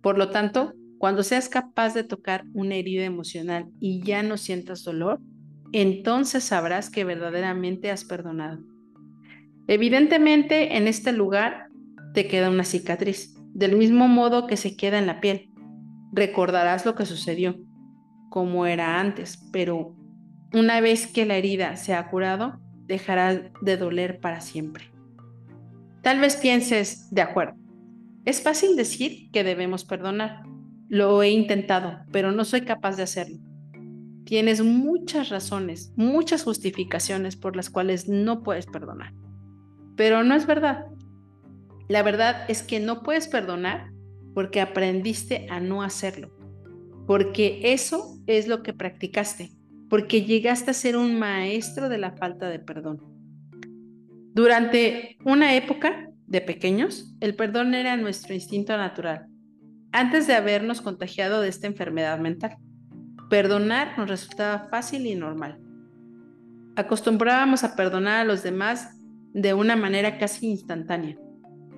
Por 0.00 0.18
lo 0.18 0.30
tanto, 0.30 0.72
cuando 0.98 1.22
seas 1.22 1.48
capaz 1.48 1.94
de 1.94 2.02
tocar 2.02 2.42
una 2.52 2.74
herida 2.74 3.04
emocional 3.04 3.68
y 3.78 4.02
ya 4.02 4.24
no 4.24 4.36
sientas 4.36 4.82
dolor, 4.82 5.20
entonces 5.72 6.42
sabrás 6.42 6.90
que 6.90 7.04
verdaderamente 7.04 7.92
has 7.92 8.04
perdonado. 8.04 8.58
Evidentemente, 9.68 10.76
en 10.76 10.88
este 10.88 11.12
lugar 11.12 11.68
te 12.12 12.26
queda 12.26 12.50
una 12.50 12.64
cicatriz, 12.64 13.31
del 13.54 13.76
mismo 13.76 14.08
modo 14.08 14.46
que 14.46 14.56
se 14.56 14.76
queda 14.76 14.98
en 14.98 15.06
la 15.06 15.20
piel. 15.20 15.50
Recordarás 16.12 16.84
lo 16.84 16.94
que 16.94 17.06
sucedió, 17.06 17.56
como 18.30 18.66
era 18.66 19.00
antes, 19.00 19.48
pero 19.52 19.94
una 20.52 20.80
vez 20.80 21.06
que 21.06 21.26
la 21.26 21.36
herida 21.36 21.76
se 21.76 21.94
ha 21.94 22.10
curado, 22.10 22.60
dejará 22.86 23.50
de 23.60 23.76
doler 23.76 24.20
para 24.20 24.40
siempre. 24.40 24.90
Tal 26.02 26.18
vez 26.18 26.36
pienses, 26.36 27.08
de 27.10 27.22
acuerdo, 27.22 27.54
es 28.24 28.42
fácil 28.42 28.76
decir 28.76 29.30
que 29.32 29.44
debemos 29.44 29.84
perdonar. 29.84 30.42
Lo 30.88 31.22
he 31.22 31.30
intentado, 31.30 32.00
pero 32.12 32.32
no 32.32 32.44
soy 32.44 32.62
capaz 32.62 32.96
de 32.96 33.04
hacerlo. 33.04 33.38
Tienes 34.24 34.62
muchas 34.62 35.28
razones, 35.28 35.92
muchas 35.96 36.44
justificaciones 36.44 37.36
por 37.36 37.56
las 37.56 37.70
cuales 37.70 38.08
no 38.08 38.42
puedes 38.42 38.66
perdonar. 38.66 39.12
Pero 39.96 40.22
no 40.22 40.34
es 40.34 40.46
verdad. 40.46 40.86
La 41.92 42.02
verdad 42.02 42.46
es 42.48 42.62
que 42.62 42.80
no 42.80 43.02
puedes 43.02 43.28
perdonar 43.28 43.90
porque 44.32 44.62
aprendiste 44.62 45.46
a 45.50 45.60
no 45.60 45.82
hacerlo. 45.82 46.34
Porque 47.06 47.60
eso 47.64 48.18
es 48.26 48.48
lo 48.48 48.62
que 48.62 48.72
practicaste. 48.72 49.50
Porque 49.90 50.22
llegaste 50.22 50.70
a 50.70 50.74
ser 50.74 50.96
un 50.96 51.18
maestro 51.18 51.90
de 51.90 51.98
la 51.98 52.12
falta 52.12 52.48
de 52.48 52.60
perdón. 52.60 53.02
Durante 54.32 55.18
una 55.26 55.54
época 55.54 56.08
de 56.26 56.40
pequeños, 56.40 57.14
el 57.20 57.36
perdón 57.36 57.74
era 57.74 57.94
nuestro 57.98 58.32
instinto 58.32 58.74
natural, 58.78 59.26
antes 59.92 60.26
de 60.26 60.32
habernos 60.34 60.80
contagiado 60.80 61.42
de 61.42 61.50
esta 61.50 61.66
enfermedad 61.66 62.18
mental. 62.18 62.56
Perdonar 63.28 63.98
nos 63.98 64.08
resultaba 64.08 64.66
fácil 64.70 65.04
y 65.04 65.14
normal. 65.14 65.60
Acostumbrábamos 66.74 67.64
a 67.64 67.76
perdonar 67.76 68.20
a 68.20 68.24
los 68.24 68.42
demás 68.42 68.98
de 69.34 69.52
una 69.52 69.76
manera 69.76 70.16
casi 70.16 70.46
instantánea. 70.46 71.18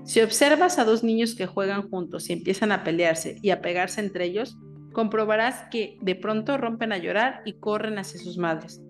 Si 0.04 0.20
observas 0.20 0.78
a 0.78 0.84
dos 0.84 1.02
niños 1.02 1.34
que 1.34 1.46
juegan 1.46 1.88
juntos 1.88 2.28
y 2.28 2.34
empiezan 2.34 2.73
a 2.73 2.84
pelearse 2.84 3.38
y 3.42 3.50
a 3.50 3.62
pegarse 3.62 4.02
entre 4.02 4.26
ellos, 4.26 4.58
comprobarás 4.92 5.64
que 5.70 5.96
de 6.02 6.14
pronto 6.14 6.58
rompen 6.58 6.92
a 6.92 6.99
llorar 6.99 7.40
y 7.46 7.54
corren 7.54 7.99
hacia 7.99 8.20
sus 8.20 8.37
madres. 8.37 8.82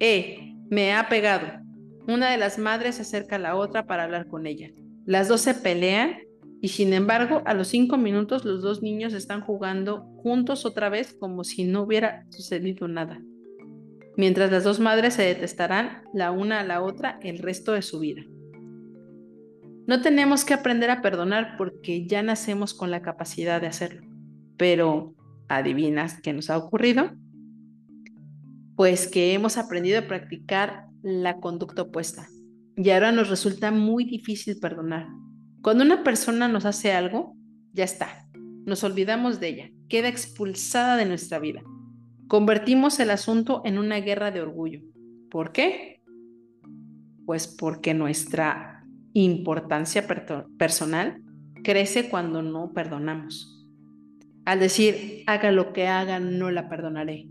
¡Eh! 0.00 0.54
Me 0.68 0.94
ha 0.94 1.08
pegado. 1.08 1.46
Una 2.08 2.30
de 2.30 2.38
las 2.38 2.58
madres 2.58 2.96
se 2.96 3.02
acerca 3.02 3.36
a 3.36 3.38
la 3.38 3.54
otra 3.54 3.86
para 3.86 4.04
hablar 4.04 4.26
con 4.26 4.46
ella. 4.46 4.70
Las 5.04 5.28
dos 5.28 5.42
se 5.42 5.54
pelean 5.54 6.16
y 6.60 6.68
sin 6.68 6.92
embargo 6.92 7.42
a 7.44 7.54
los 7.54 7.68
cinco 7.68 7.98
minutos 7.98 8.44
los 8.44 8.62
dos 8.62 8.82
niños 8.82 9.12
están 9.12 9.42
jugando 9.42 10.02
juntos 10.16 10.64
otra 10.64 10.88
vez 10.88 11.14
como 11.14 11.44
si 11.44 11.64
no 11.64 11.82
hubiera 11.82 12.24
sucedido 12.30 12.88
nada. 12.88 13.20
Mientras 14.16 14.50
las 14.50 14.64
dos 14.64 14.80
madres 14.80 15.14
se 15.14 15.22
detestarán 15.22 16.02
la 16.14 16.30
una 16.30 16.60
a 16.60 16.64
la 16.64 16.82
otra 16.82 17.20
el 17.22 17.38
resto 17.38 17.72
de 17.72 17.82
su 17.82 18.00
vida. 18.00 18.22
No 19.86 20.00
tenemos 20.00 20.44
que 20.44 20.52
aprender 20.52 20.90
a 20.90 21.00
perdonar 21.00 21.56
porque 21.56 22.06
ya 22.06 22.20
nacemos 22.22 22.74
con 22.74 22.90
la 22.90 23.02
capacidad 23.02 23.60
de 23.60 23.68
hacerlo. 23.68 24.02
Pero, 24.56 25.14
¿adivinas 25.48 26.20
qué 26.20 26.32
nos 26.32 26.50
ha 26.50 26.58
ocurrido? 26.58 27.12
Pues 28.74 29.06
que 29.06 29.32
hemos 29.32 29.56
aprendido 29.56 30.00
a 30.00 30.08
practicar 30.08 30.86
la 31.02 31.38
conducta 31.38 31.82
opuesta. 31.82 32.28
Y 32.76 32.90
ahora 32.90 33.12
nos 33.12 33.30
resulta 33.30 33.70
muy 33.70 34.04
difícil 34.04 34.58
perdonar. 34.58 35.06
Cuando 35.62 35.84
una 35.84 36.02
persona 36.02 36.48
nos 36.48 36.64
hace 36.64 36.92
algo, 36.92 37.36
ya 37.72 37.84
está. 37.84 38.28
Nos 38.64 38.82
olvidamos 38.82 39.38
de 39.38 39.48
ella. 39.48 39.70
Queda 39.88 40.08
expulsada 40.08 40.96
de 40.96 41.06
nuestra 41.06 41.38
vida. 41.38 41.62
Convertimos 42.26 42.98
el 42.98 43.10
asunto 43.10 43.62
en 43.64 43.78
una 43.78 44.00
guerra 44.00 44.32
de 44.32 44.40
orgullo. 44.40 44.80
¿Por 45.30 45.52
qué? 45.52 46.02
Pues 47.24 47.46
porque 47.46 47.94
nuestra 47.94 48.75
importancia 49.24 50.06
personal 50.58 51.22
crece 51.64 52.08
cuando 52.08 52.42
no 52.42 52.72
perdonamos. 52.72 53.66
Al 54.44 54.60
decir, 54.60 55.24
haga 55.26 55.50
lo 55.50 55.72
que 55.72 55.88
haga, 55.88 56.20
no 56.20 56.50
la 56.50 56.68
perdonaré. 56.68 57.26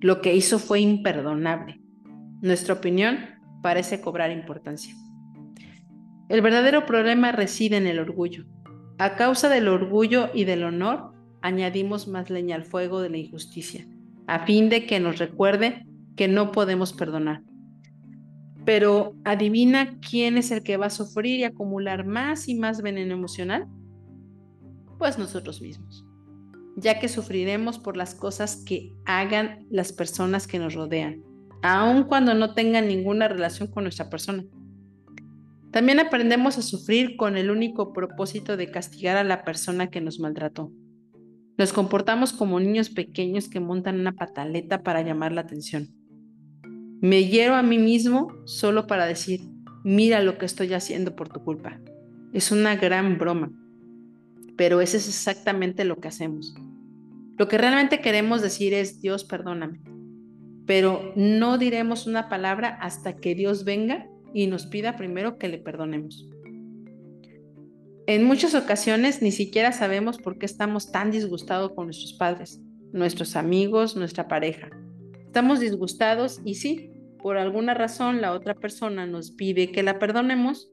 Lo 0.00 0.20
que 0.20 0.34
hizo 0.34 0.58
fue 0.58 0.80
imperdonable. 0.80 1.80
Nuestra 2.42 2.74
opinión 2.74 3.18
parece 3.62 4.00
cobrar 4.00 4.30
importancia. 4.30 4.94
El 6.28 6.42
verdadero 6.42 6.86
problema 6.86 7.32
reside 7.32 7.76
en 7.76 7.86
el 7.86 7.98
orgullo. 7.98 8.44
A 8.98 9.16
causa 9.16 9.48
del 9.48 9.66
orgullo 9.66 10.30
y 10.32 10.44
del 10.44 10.62
honor, 10.62 11.12
añadimos 11.42 12.06
más 12.06 12.30
leña 12.30 12.54
al 12.54 12.64
fuego 12.64 13.00
de 13.00 13.10
la 13.10 13.16
injusticia, 13.16 13.86
a 14.26 14.46
fin 14.46 14.68
de 14.68 14.86
que 14.86 15.00
nos 15.00 15.18
recuerde 15.18 15.86
que 16.16 16.28
no 16.28 16.52
podemos 16.52 16.92
perdonar. 16.92 17.42
Pero 18.64 19.14
adivina 19.24 19.98
quién 20.00 20.36
es 20.36 20.50
el 20.50 20.62
que 20.62 20.76
va 20.76 20.86
a 20.86 20.90
sufrir 20.90 21.40
y 21.40 21.44
acumular 21.44 22.06
más 22.06 22.48
y 22.48 22.54
más 22.54 22.82
veneno 22.82 23.14
emocional. 23.14 23.66
Pues 24.98 25.18
nosotros 25.18 25.62
mismos, 25.62 26.04
ya 26.76 26.98
que 26.98 27.08
sufriremos 27.08 27.78
por 27.78 27.96
las 27.96 28.14
cosas 28.14 28.62
que 28.66 28.92
hagan 29.06 29.66
las 29.70 29.92
personas 29.92 30.46
que 30.46 30.58
nos 30.58 30.74
rodean, 30.74 31.22
aun 31.62 32.04
cuando 32.04 32.34
no 32.34 32.54
tengan 32.54 32.86
ninguna 32.86 33.28
relación 33.28 33.68
con 33.70 33.84
nuestra 33.84 34.10
persona. 34.10 34.44
También 35.70 36.00
aprendemos 36.00 36.58
a 36.58 36.62
sufrir 36.62 37.16
con 37.16 37.36
el 37.36 37.50
único 37.50 37.92
propósito 37.92 38.56
de 38.56 38.70
castigar 38.70 39.16
a 39.16 39.24
la 39.24 39.44
persona 39.44 39.88
que 39.88 40.00
nos 40.00 40.18
maltrató. 40.18 40.72
Nos 41.56 41.72
comportamos 41.72 42.32
como 42.32 42.58
niños 42.58 42.90
pequeños 42.90 43.48
que 43.48 43.60
montan 43.60 44.00
una 44.00 44.12
pataleta 44.12 44.82
para 44.82 45.02
llamar 45.02 45.32
la 45.32 45.42
atención. 45.42 45.88
Me 47.00 47.24
hiero 47.24 47.54
a 47.54 47.62
mí 47.62 47.78
mismo 47.78 48.28
solo 48.44 48.86
para 48.86 49.06
decir, 49.06 49.40
mira 49.84 50.22
lo 50.22 50.36
que 50.36 50.44
estoy 50.44 50.74
haciendo 50.74 51.16
por 51.16 51.30
tu 51.30 51.42
culpa. 51.42 51.80
Es 52.34 52.52
una 52.52 52.76
gran 52.76 53.16
broma, 53.16 53.50
pero 54.56 54.82
eso 54.82 54.98
es 54.98 55.08
exactamente 55.08 55.84
lo 55.84 55.96
que 55.96 56.08
hacemos. 56.08 56.54
Lo 57.38 57.48
que 57.48 57.56
realmente 57.56 58.00
queremos 58.00 58.42
decir 58.42 58.74
es, 58.74 59.00
Dios, 59.00 59.24
perdóname, 59.24 59.80
pero 60.66 61.14
no 61.16 61.56
diremos 61.56 62.06
una 62.06 62.28
palabra 62.28 62.68
hasta 62.82 63.16
que 63.16 63.34
Dios 63.34 63.64
venga 63.64 64.06
y 64.34 64.46
nos 64.46 64.66
pida 64.66 64.96
primero 64.96 65.38
que 65.38 65.48
le 65.48 65.56
perdonemos. 65.56 66.28
En 68.06 68.24
muchas 68.24 68.54
ocasiones 68.54 69.22
ni 69.22 69.32
siquiera 69.32 69.72
sabemos 69.72 70.18
por 70.18 70.36
qué 70.36 70.44
estamos 70.44 70.92
tan 70.92 71.10
disgustados 71.10 71.72
con 71.72 71.86
nuestros 71.86 72.12
padres, 72.12 72.60
nuestros 72.92 73.36
amigos, 73.36 73.96
nuestra 73.96 74.28
pareja. 74.28 74.68
Estamos 75.24 75.60
disgustados 75.60 76.40
y 76.44 76.56
sí, 76.56 76.89
por 77.22 77.36
alguna 77.36 77.74
razón 77.74 78.20
la 78.20 78.32
otra 78.32 78.54
persona 78.54 79.06
nos 79.06 79.30
pide 79.30 79.70
que 79.70 79.82
la 79.82 79.98
perdonemos, 79.98 80.70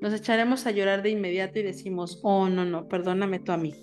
nos 0.00 0.12
echaremos 0.12 0.66
a 0.66 0.70
llorar 0.70 1.02
de 1.02 1.10
inmediato 1.10 1.58
y 1.58 1.62
decimos, 1.62 2.20
oh, 2.22 2.48
no, 2.48 2.64
no, 2.64 2.88
perdóname 2.88 3.40
tú 3.40 3.52
a 3.52 3.56
mí. 3.56 3.74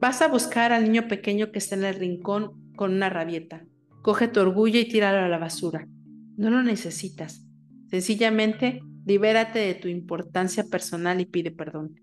Vas 0.00 0.22
a 0.22 0.28
buscar 0.28 0.72
al 0.72 0.84
niño 0.84 1.08
pequeño 1.08 1.50
que 1.50 1.58
está 1.58 1.74
en 1.74 1.84
el 1.84 1.94
rincón 1.94 2.72
con 2.76 2.92
una 2.92 3.10
rabieta. 3.10 3.64
Coge 4.02 4.28
tu 4.28 4.40
orgullo 4.40 4.78
y 4.78 4.84
tíralo 4.84 5.18
a 5.18 5.28
la 5.28 5.38
basura. 5.38 5.88
No 6.36 6.50
lo 6.50 6.62
necesitas. 6.62 7.44
Sencillamente, 7.90 8.80
libérate 9.06 9.58
de 9.58 9.74
tu 9.74 9.88
importancia 9.88 10.64
personal 10.64 11.20
y 11.20 11.26
pide 11.26 11.50
perdón. 11.50 11.96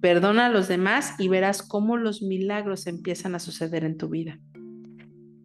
Perdona 0.00 0.46
a 0.46 0.50
los 0.50 0.68
demás 0.68 1.14
y 1.18 1.28
verás 1.28 1.62
cómo 1.62 1.96
los 1.96 2.22
milagros 2.22 2.86
empiezan 2.86 3.34
a 3.34 3.38
suceder 3.38 3.84
en 3.84 3.96
tu 3.96 4.08
vida. 4.08 4.40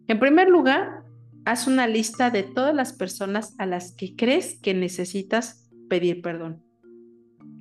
En 0.08 0.18
primer 0.18 0.48
lugar, 0.48 1.04
haz 1.44 1.66
una 1.66 1.86
lista 1.86 2.30
de 2.30 2.42
todas 2.42 2.74
las 2.74 2.92
personas 2.92 3.54
a 3.58 3.66
las 3.66 3.92
que 3.92 4.14
crees 4.16 4.58
que 4.60 4.74
necesitas 4.74 5.70
pedir 5.88 6.22
perdón. 6.22 6.62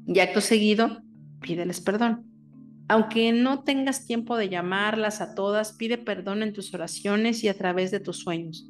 Y 0.08 0.20
acto 0.20 0.42
seguido, 0.42 1.02
pídeles 1.42 1.82
perdón. 1.82 2.26
Aunque 2.88 3.32
no 3.32 3.64
tengas 3.64 4.06
tiempo 4.06 4.36
de 4.36 4.50
llamarlas 4.50 5.22
a 5.22 5.34
todas, 5.34 5.74
pide 5.74 5.98
perdón 5.98 6.44
en 6.44 6.54
tus 6.54 6.74
oraciones 6.74 7.44
y 7.44 7.48
a 7.48 7.54
través 7.54 7.92
de 7.92 8.00
tus 8.00 8.18
sueños. 8.18 8.70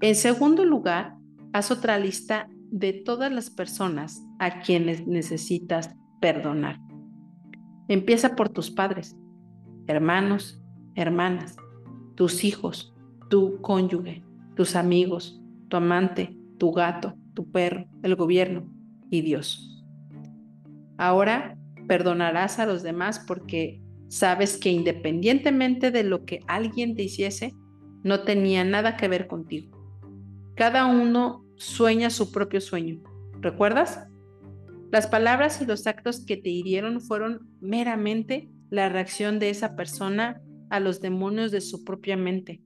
En 0.00 0.14
segundo 0.14 0.64
lugar, 0.64 1.16
haz 1.52 1.70
otra 1.70 1.98
lista 1.98 2.48
de 2.70 2.92
todas 2.92 3.30
las 3.32 3.50
personas 3.50 4.20
a 4.40 4.60
quienes 4.60 5.06
necesitas 5.06 5.94
perdonar. 6.20 6.80
Empieza 7.86 8.34
por 8.34 8.48
tus 8.48 8.70
padres, 8.70 9.16
hermanos, 9.86 10.62
hermanas, 10.96 11.56
tus 12.16 12.44
hijos, 12.44 12.93
tu 13.34 13.60
cónyuge, 13.62 14.22
tus 14.54 14.76
amigos, 14.76 15.42
tu 15.66 15.76
amante, 15.76 16.38
tu 16.56 16.70
gato, 16.70 17.16
tu 17.34 17.50
perro, 17.50 17.88
el 18.04 18.14
gobierno 18.14 18.72
y 19.10 19.22
Dios. 19.22 19.84
Ahora 20.98 21.58
perdonarás 21.88 22.60
a 22.60 22.66
los 22.66 22.84
demás 22.84 23.24
porque 23.26 23.82
sabes 24.06 24.56
que 24.56 24.70
independientemente 24.70 25.90
de 25.90 26.04
lo 26.04 26.24
que 26.24 26.38
alguien 26.46 26.94
te 26.94 27.02
hiciese, 27.02 27.52
no 28.04 28.20
tenía 28.20 28.62
nada 28.62 28.96
que 28.96 29.08
ver 29.08 29.26
contigo. 29.26 29.76
Cada 30.54 30.86
uno 30.86 31.44
sueña 31.56 32.10
su 32.10 32.30
propio 32.30 32.60
sueño. 32.60 33.02
¿Recuerdas? 33.40 34.06
Las 34.92 35.08
palabras 35.08 35.60
y 35.60 35.66
los 35.66 35.88
actos 35.88 36.24
que 36.24 36.36
te 36.36 36.50
hirieron 36.50 37.00
fueron 37.00 37.48
meramente 37.60 38.48
la 38.70 38.88
reacción 38.90 39.40
de 39.40 39.50
esa 39.50 39.74
persona 39.74 40.40
a 40.70 40.78
los 40.78 41.00
demonios 41.00 41.50
de 41.50 41.62
su 41.62 41.82
propia 41.82 42.16
mente. 42.16 42.62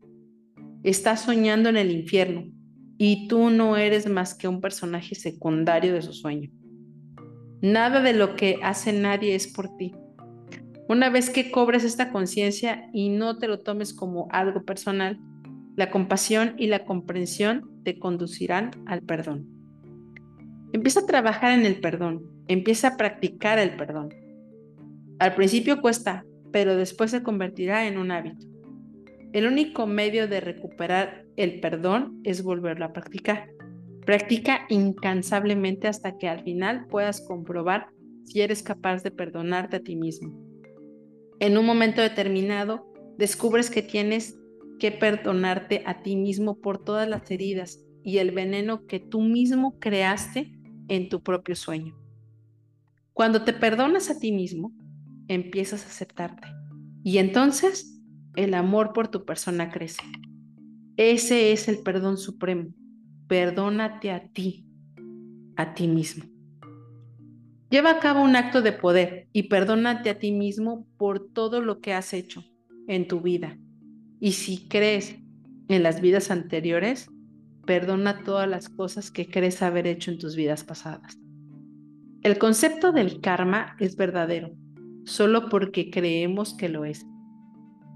Estás 0.82 1.22
soñando 1.22 1.68
en 1.68 1.76
el 1.76 1.90
infierno. 1.90 2.46
y 3.00 3.28
tú 3.28 3.50
no 3.50 3.76
eres 3.76 4.08
más 4.08 4.34
que 4.34 4.48
un 4.48 4.60
personaje 4.60 5.14
secundario 5.14 5.94
de 5.94 6.02
su 6.02 6.12
sueño. 6.12 6.50
Nada 7.62 8.00
de 8.02 8.12
lo 8.12 8.34
que 8.34 8.58
hace 8.60 8.92
nadie 8.92 9.36
es 9.36 9.46
por 9.46 9.76
ti. 9.76 9.94
Una 10.88 11.08
vez 11.08 11.30
que 11.30 11.52
cobres 11.52 11.84
esta 11.84 12.10
conciencia 12.10 12.90
y 12.92 13.10
no 13.10 13.38
te 13.38 13.46
lo 13.46 13.60
tomes 13.60 13.94
como 13.94 14.26
algo 14.32 14.64
personal, 14.64 15.20
la 15.76 15.90
compasión 15.90 16.54
y 16.58 16.66
la 16.66 16.84
comprensión 16.84 17.70
te 17.84 18.00
conducirán 18.00 18.72
al 18.86 19.02
perdón. 19.02 19.46
Empieza 20.72 21.00
a 21.00 21.06
trabajar 21.06 21.56
en 21.56 21.64
el 21.66 21.78
perdón, 21.78 22.24
empieza 22.48 22.88
a 22.88 22.96
practicar 22.96 23.60
el 23.60 23.76
perdón. 23.76 24.08
Al 25.20 25.36
principio 25.36 25.80
cuesta, 25.80 26.24
pero 26.50 26.74
después 26.74 27.12
se 27.12 27.22
convertirá 27.22 27.86
en 27.86 27.96
un 27.96 28.10
hábito. 28.10 28.47
El 29.32 29.46
único 29.46 29.86
medio 29.86 30.26
de 30.26 30.40
recuperar 30.40 31.26
el 31.36 31.60
perdón 31.60 32.20
es 32.24 32.42
volverlo 32.42 32.86
a 32.86 32.92
practicar. 32.92 33.50
Practica 34.06 34.60
incansablemente 34.70 35.86
hasta 35.86 36.16
que 36.16 36.28
al 36.28 36.42
final 36.42 36.86
puedas 36.86 37.20
comprobar 37.20 37.88
si 38.24 38.40
eres 38.40 38.62
capaz 38.62 39.02
de 39.02 39.10
perdonarte 39.10 39.76
a 39.76 39.80
ti 39.80 39.96
mismo. 39.96 40.32
En 41.40 41.58
un 41.58 41.66
momento 41.66 42.00
determinado, 42.00 42.90
descubres 43.18 43.70
que 43.70 43.82
tienes 43.82 44.38
que 44.78 44.92
perdonarte 44.92 45.82
a 45.84 46.02
ti 46.02 46.16
mismo 46.16 46.58
por 46.58 46.82
todas 46.82 47.06
las 47.06 47.30
heridas 47.30 47.84
y 48.02 48.18
el 48.18 48.30
veneno 48.30 48.86
que 48.86 48.98
tú 48.98 49.20
mismo 49.20 49.78
creaste 49.78 50.52
en 50.88 51.10
tu 51.10 51.22
propio 51.22 51.54
sueño. 51.54 51.98
Cuando 53.12 53.44
te 53.44 53.52
perdonas 53.52 54.08
a 54.08 54.18
ti 54.18 54.32
mismo, 54.32 54.72
empiezas 55.26 55.84
a 55.84 55.88
aceptarte. 55.88 56.48
Y 57.04 57.18
entonces 57.18 57.97
el 58.38 58.54
amor 58.54 58.92
por 58.92 59.08
tu 59.08 59.24
persona 59.24 59.70
crece. 59.70 60.02
Ese 60.96 61.52
es 61.52 61.66
el 61.68 61.78
perdón 61.78 62.16
supremo. 62.18 62.72
Perdónate 63.26 64.12
a 64.12 64.28
ti, 64.28 64.64
a 65.56 65.74
ti 65.74 65.88
mismo. 65.88 66.24
Lleva 67.68 67.90
a 67.90 67.98
cabo 67.98 68.22
un 68.22 68.36
acto 68.36 68.62
de 68.62 68.72
poder 68.72 69.28
y 69.32 69.44
perdónate 69.44 70.08
a 70.08 70.18
ti 70.20 70.30
mismo 70.30 70.86
por 70.96 71.32
todo 71.32 71.60
lo 71.60 71.80
que 71.80 71.92
has 71.92 72.14
hecho 72.14 72.44
en 72.86 73.08
tu 73.08 73.20
vida. 73.20 73.58
Y 74.20 74.32
si 74.32 74.68
crees 74.68 75.16
en 75.68 75.82
las 75.82 76.00
vidas 76.00 76.30
anteriores, 76.30 77.10
perdona 77.66 78.22
todas 78.22 78.48
las 78.48 78.68
cosas 78.68 79.10
que 79.10 79.28
crees 79.28 79.62
haber 79.62 79.88
hecho 79.88 80.12
en 80.12 80.18
tus 80.18 80.36
vidas 80.36 80.62
pasadas. 80.62 81.18
El 82.22 82.38
concepto 82.38 82.92
del 82.92 83.20
karma 83.20 83.76
es 83.80 83.96
verdadero, 83.96 84.52
solo 85.04 85.48
porque 85.48 85.90
creemos 85.90 86.54
que 86.54 86.68
lo 86.68 86.84
es. 86.84 87.04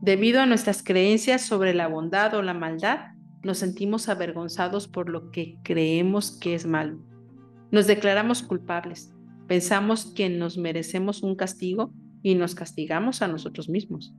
Debido 0.03 0.41
a 0.41 0.47
nuestras 0.47 0.83
creencias 0.83 1.43
sobre 1.43 1.75
la 1.75 1.87
bondad 1.87 2.35
o 2.35 2.43
la 2.43 2.55
maldad, 2.55 3.13
nos 3.45 3.59
sentimos 3.59 4.09
avergonzados 4.09 4.89
por 4.89 5.09
lo 5.09 5.31
que 5.31 5.59
creemos 5.63 6.33
que 6.41 6.57
es 6.57 6.67
malo. 6.67 6.99
Nos 7.71 7.87
declaramos 7.87 8.43
culpables, 8.43 9.13
pensamos 9.47 10.07
que 10.07 10.29
nos 10.29 10.59
merecemos 10.59 11.23
un 11.23 11.37
castigo 11.37 11.93
y 12.21 12.35
nos 12.35 12.57
castigamos 12.57 13.23
a 13.23 13.29
nosotros 13.29 13.69
mismos. 13.69 14.13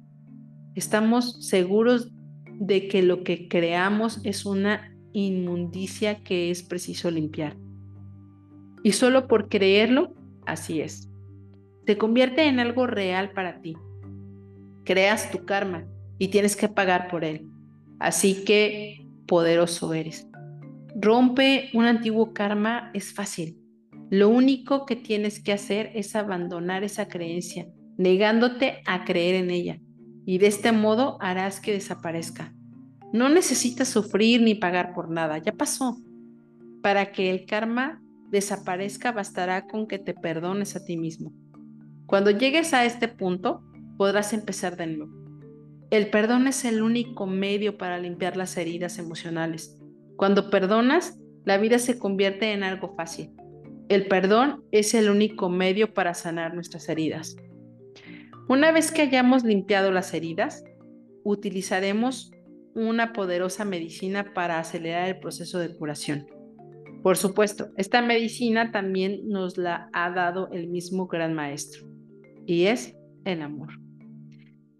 Estamos 0.73 1.45
seguros 1.45 2.13
de 2.45 2.87
que 2.87 3.03
lo 3.03 3.25
que 3.25 3.49
creamos 3.49 4.21
es 4.23 4.45
una 4.45 4.95
inmundicia 5.11 6.23
que 6.23 6.49
es 6.49 6.63
preciso 6.63 7.11
limpiar. 7.11 7.57
Y 8.83 8.93
solo 8.93 9.27
por 9.27 9.49
creerlo, 9.49 10.15
así 10.45 10.79
es. 10.79 11.09
Se 11.85 11.97
convierte 11.97 12.47
en 12.47 12.61
algo 12.61 12.87
real 12.87 13.31
para 13.31 13.59
ti, 13.59 13.75
creas 14.83 15.31
tu 15.31 15.45
karma 15.45 15.85
y 16.17 16.29
tienes 16.29 16.55
que 16.55 16.69
pagar 16.69 17.07
por 17.09 17.23
él. 17.23 17.47
Así 17.99 18.43
que 18.45 19.07
poderoso 19.27 19.93
eres. 19.93 20.27
Rompe 20.95 21.69
un 21.73 21.85
antiguo 21.85 22.33
karma 22.33 22.91
es 22.93 23.13
fácil. 23.13 23.57
Lo 24.09 24.29
único 24.29 24.85
que 24.85 24.95
tienes 24.95 25.41
que 25.41 25.53
hacer 25.53 25.91
es 25.95 26.15
abandonar 26.15 26.83
esa 26.83 27.07
creencia, 27.07 27.67
negándote 27.97 28.83
a 28.85 29.05
creer 29.05 29.35
en 29.35 29.49
ella. 29.49 29.79
Y 30.25 30.37
de 30.37 30.47
este 30.47 30.71
modo 30.71 31.17
harás 31.19 31.59
que 31.59 31.73
desaparezca. 31.73 32.53
No 33.11 33.29
necesitas 33.29 33.87
sufrir 33.87 34.41
ni 34.41 34.55
pagar 34.55 34.93
por 34.93 35.09
nada, 35.09 35.37
ya 35.39 35.53
pasó. 35.53 35.97
Para 36.81 37.11
que 37.11 37.31
el 37.31 37.45
karma 37.45 38.01
desaparezca 38.29 39.11
bastará 39.11 39.67
con 39.67 39.87
que 39.87 39.99
te 39.99 40.13
perdones 40.13 40.75
a 40.75 40.83
ti 40.83 40.97
mismo. 40.97 41.33
Cuando 42.05 42.31
llegues 42.31 42.73
a 42.73 42.85
este 42.85 43.07
punto, 43.07 43.63
podrás 43.97 44.33
empezar 44.33 44.77
de 44.77 44.87
nuevo. 44.87 45.11
El 45.89 46.09
perdón 46.09 46.47
es 46.47 46.65
el 46.65 46.81
único 46.81 47.27
medio 47.27 47.77
para 47.77 47.99
limpiar 47.99 48.35
las 48.35 48.57
heridas 48.57 48.97
emocionales. 48.97 49.79
Cuando 50.15 50.49
perdonas, 50.49 51.19
la 51.45 51.57
vida 51.57 51.77
se 51.77 51.99
convierte 51.99 52.51
en 52.51 52.63
algo 52.63 52.95
fácil. 52.95 53.31
El 53.89 54.07
perdón 54.07 54.63
es 54.71 54.93
el 54.93 55.09
único 55.09 55.49
medio 55.49 55.93
para 55.93 56.13
sanar 56.13 56.53
nuestras 56.53 56.89
heridas. 56.89 57.35
Una 58.47 58.71
vez 58.71 58.91
que 58.91 59.03
hayamos 59.03 59.43
limpiado 59.43 59.91
las 59.91 60.13
heridas, 60.13 60.63
utilizaremos 61.23 62.31
una 62.75 63.13
poderosa 63.13 63.65
medicina 63.65 64.33
para 64.33 64.59
acelerar 64.59 65.07
el 65.09 65.19
proceso 65.19 65.59
de 65.59 65.75
curación. 65.75 66.25
Por 67.03 67.17
supuesto, 67.17 67.69
esta 67.77 68.01
medicina 68.01 68.71
también 68.71 69.27
nos 69.27 69.57
la 69.57 69.89
ha 69.93 70.09
dado 70.09 70.49
el 70.51 70.69
mismo 70.69 71.07
gran 71.07 71.33
maestro, 71.33 71.85
y 72.45 72.63
es 72.63 72.95
el 73.25 73.41
amor. 73.41 73.82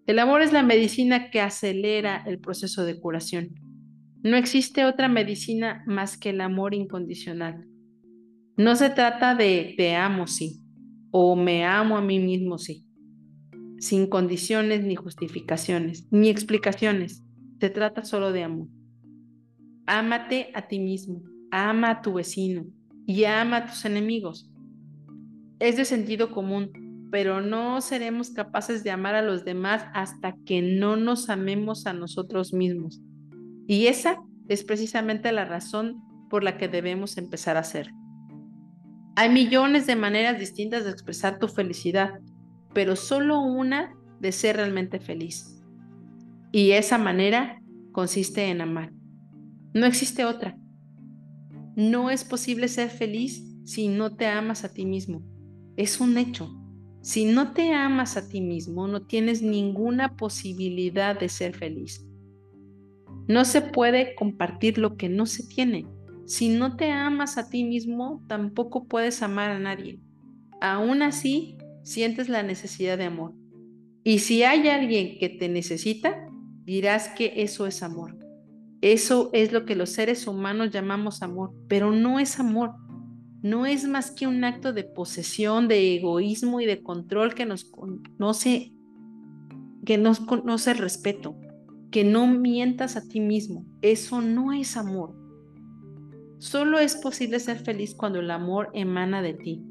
El 0.05 0.19
amor 0.19 0.41
es 0.41 0.51
la 0.51 0.63
medicina 0.63 1.29
que 1.29 1.39
acelera 1.39 2.23
el 2.25 2.39
proceso 2.39 2.83
de 2.83 2.99
curación. 2.99 3.55
No 4.21 4.35
existe 4.35 4.85
otra 4.85 5.07
medicina 5.07 5.81
más 5.87 6.17
que 6.17 6.31
el 6.31 6.41
amor 6.41 6.73
incondicional. 6.73 7.65
No 8.57 8.75
se 8.75 8.89
trata 8.89 9.33
de 9.33 9.73
te 9.77 9.95
amo, 9.95 10.27
sí, 10.27 10.61
o 11.11 11.37
me 11.37 11.63
amo 11.63 11.95
a 11.95 12.01
mí 12.01 12.19
mismo, 12.19 12.57
sí, 12.57 12.85
sin 13.79 14.07
condiciones 14.07 14.83
ni 14.83 14.95
justificaciones, 14.95 16.07
ni 16.11 16.29
explicaciones. 16.29 17.23
Se 17.61 17.69
trata 17.69 18.03
solo 18.03 18.33
de 18.33 18.43
amor. 18.43 18.67
Ámate 19.85 20.51
a 20.53 20.67
ti 20.67 20.79
mismo, 20.79 21.23
ama 21.49 21.91
a 21.91 22.01
tu 22.01 22.13
vecino 22.13 22.65
y 23.07 23.23
ama 23.23 23.57
a 23.57 23.65
tus 23.67 23.85
enemigos. 23.85 24.51
Es 25.59 25.77
de 25.77 25.85
sentido 25.85 26.31
común 26.31 26.83
pero 27.13 27.41
no 27.41 27.80
seremos 27.80 28.32
capaces 28.32 28.84
de 28.84 28.89
amar 28.89 29.13
a 29.13 29.21
los 29.21 29.45
demás 29.45 29.86
hasta 29.93 30.36
que 30.47 30.63
no 30.63 30.95
nos 30.95 31.30
amemos 31.30 31.86
a 31.86 31.93
nosotros 31.93 32.54
mismos. 32.54 33.04
Y 33.67 33.86
esa 33.86 34.17
es 34.47 34.63
precisamente 34.63 35.32
la 35.32 35.45
razón 35.45 36.02
por 36.28 36.43
la 36.43 36.58
que 36.58 36.67
debemos 36.67 37.19
empezar 37.19 37.56
a 37.56 37.60
hacer. 37.60 37.91
Hay 39.15 39.30
millones 39.30 39.86
de 39.86 39.95
maneras 39.95 40.39
distintas 40.39 40.86
de 40.86 40.89
expresar 40.89 41.38
tu 41.38 41.47
felicidad, 41.47 42.19
pero 42.73 42.95
solo 42.95 43.41
una 43.41 43.93
de 44.19 44.32
ser 44.32 44.56
realmente 44.56 44.99
feliz. 44.99 45.62
Y 46.52 46.71
esa 46.71 46.97
manera 46.97 47.62
consiste 47.91 48.45
en 48.45 48.60
amar. 48.60 48.91
No 49.76 49.86
existe 49.86 50.26
otra. 50.26 50.58
No 51.76 52.10
es 52.10 52.23
posible 52.23 52.67
ser 52.69 52.89
feliz 52.89 53.43
si 53.65 53.88
no 53.88 54.15
te 54.15 54.26
amas 54.26 54.63
a 54.63 54.73
ti 54.73 54.88
mismo. 54.88 55.21
Es 55.78 56.02
un 56.02 56.17
hecho. 56.17 56.60
Si 57.03 57.25
no 57.25 57.51
te 57.51 57.73
amas 57.73 58.15
a 58.15 58.29
ti 58.29 58.39
mismo, 58.39 58.87
no 58.87 59.01
tienes 59.01 59.41
ninguna 59.41 60.15
posibilidad 60.15 61.19
de 61.19 61.27
ser 61.27 61.53
feliz. 61.53 62.07
No 63.27 63.43
se 63.43 63.61
puede 63.61 64.15
compartir 64.15 64.77
lo 64.77 64.95
que 64.95 65.09
no 65.09 65.25
se 65.25 65.45
tiene. 65.45 65.85
Si 66.25 66.47
no 66.47 66.77
te 66.77 66.91
amas 66.91 67.37
a 67.37 67.49
ti 67.49 67.65
mismo, 67.65 68.23
tampoco 68.29 68.85
puedes 68.85 69.21
amar 69.21 69.51
a 69.51 69.59
nadie. 69.59 69.99
Aún 70.61 71.01
así, 71.01 71.57
sientes 71.83 72.29
la 72.29 72.41
necesidad 72.41 72.97
de 72.97 73.03
amor. 73.03 73.33
Y 74.05 74.19
si 74.19 74.43
hay 74.43 74.69
alguien 74.69 75.19
que 75.19 75.27
te 75.27 75.49
necesita, 75.49 76.25
dirás 76.63 77.09
que 77.09 77.33
eso 77.35 77.67
es 77.67 77.83
amor. 77.83 78.17
Eso 78.79 79.29
es 79.33 79.51
lo 79.51 79.65
que 79.65 79.75
los 79.75 79.89
seres 79.89 80.25
humanos 80.25 80.71
llamamos 80.71 81.21
amor, 81.21 81.53
pero 81.67 81.91
no 81.91 82.21
es 82.21 82.39
amor 82.39 82.71
no 83.43 83.65
es 83.65 83.86
más 83.86 84.10
que 84.10 84.25
un 84.25 84.45
acto 84.45 84.71
de 84.71 84.86
posesión, 84.86 85.67
de 85.67 85.97
egoísmo 85.97 86.62
y 86.62 86.65
de 86.65 86.82
control 86.82 87.36
que 87.36 87.45
nos 87.45 87.65
conoce, 87.65 88.71
que 89.86 89.93
el 89.95 90.77
respeto, 90.77 91.36
que 91.91 92.06
no 92.06 92.25
mientas 92.25 92.95
a 92.95 93.06
ti 93.06 93.19
mismo. 93.19 93.65
Eso 93.82 94.21
no 94.21 94.53
es 94.53 94.77
amor. 94.77 95.13
Solo 96.38 96.79
es 96.79 96.95
posible 96.95 97.41
ser 97.41 97.60
feliz 97.60 97.93
cuando 97.93 98.21
el 98.21 98.32
amor 98.32 98.69
emana 98.73 99.21
de 99.21 99.34
ti, 99.34 99.62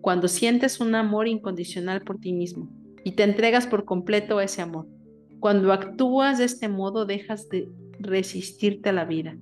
cuando 0.00 0.26
sientes 0.26 0.80
un 0.80 0.94
amor 0.94 1.28
incondicional 1.28 2.00
por 2.00 2.18
ti 2.18 2.32
mismo 2.32 2.70
y 3.04 3.12
te 3.12 3.24
entregas 3.24 3.66
por 3.66 3.84
completo 3.84 4.38
a 4.38 4.44
ese 4.44 4.62
amor. 4.62 4.86
Cuando 5.38 5.74
actúas 5.74 6.38
de 6.38 6.44
este 6.44 6.70
modo 6.70 7.04
dejas 7.04 7.46
de 7.50 7.68
resistirte 7.98 8.88
a 8.88 8.94
la 8.94 9.04
vida. 9.04 9.36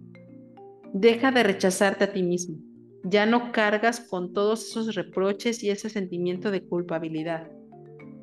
Deja 0.93 1.31
de 1.31 1.45
rechazarte 1.45 2.03
a 2.03 2.13
ti 2.13 2.25
mismo 2.25 2.66
ya 3.09 3.25
no 3.27 3.53
cargas 3.53 4.01
con 4.01 4.33
todos 4.33 4.69
esos 4.69 4.95
reproches 4.95 5.63
y 5.63 5.71
ese 5.71 5.89
sentimiento 5.89 6.51
de 6.51 6.63
culpabilidad. 6.63 7.49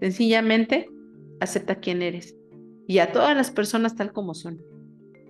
Sencillamente, 0.01 0.89
acepta 1.39 1.75
quién 1.75 2.01
eres 2.01 2.35
y 2.87 2.99
a 2.99 3.11
todas 3.11 3.35
las 3.35 3.51
personas 3.51 3.95
tal 3.95 4.11
como 4.11 4.33
son. 4.33 4.61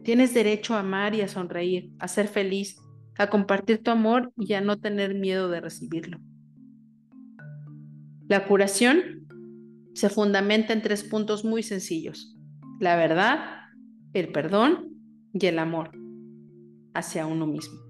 Tienes 0.04 0.34
derecho 0.34 0.74
a 0.74 0.80
amar 0.80 1.14
y 1.14 1.22
a 1.22 1.28
sonreír, 1.28 1.92
a 2.00 2.08
ser 2.08 2.28
feliz, 2.28 2.78
a 3.18 3.30
compartir 3.30 3.84
tu 3.84 3.92
amor 3.92 4.34
y 4.38 4.54
a 4.54 4.62
no 4.62 4.80
tener 4.80 5.14
miedo 5.14 5.50
de 5.50 5.62
recibirlo. 5.62 6.20
La 8.28 8.48
curación 8.48 9.28
se 9.94 10.10
fundamenta 10.10 10.74
en 10.74 10.82
tres 10.82 11.04
puntos 11.04 11.46
muy 11.46 11.62
sencillos. 11.62 12.36
La 12.80 12.96
verdad, 12.96 13.40
el 14.14 14.30
perdón 14.30 14.90
y 15.32 15.46
el 15.46 15.60
amor 15.60 15.92
hacia 16.94 17.28
uno 17.28 17.46
mismo. 17.46 17.83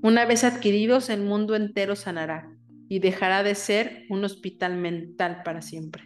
Una 0.00 0.26
vez 0.26 0.44
adquiridos, 0.44 1.10
el 1.10 1.22
mundo 1.22 1.56
entero 1.56 1.96
sanará 1.96 2.48
y 2.88 3.00
dejará 3.00 3.42
de 3.42 3.54
ser 3.56 4.04
un 4.08 4.24
hospital 4.24 4.76
mental 4.76 5.42
para 5.44 5.60
siempre. 5.60 6.04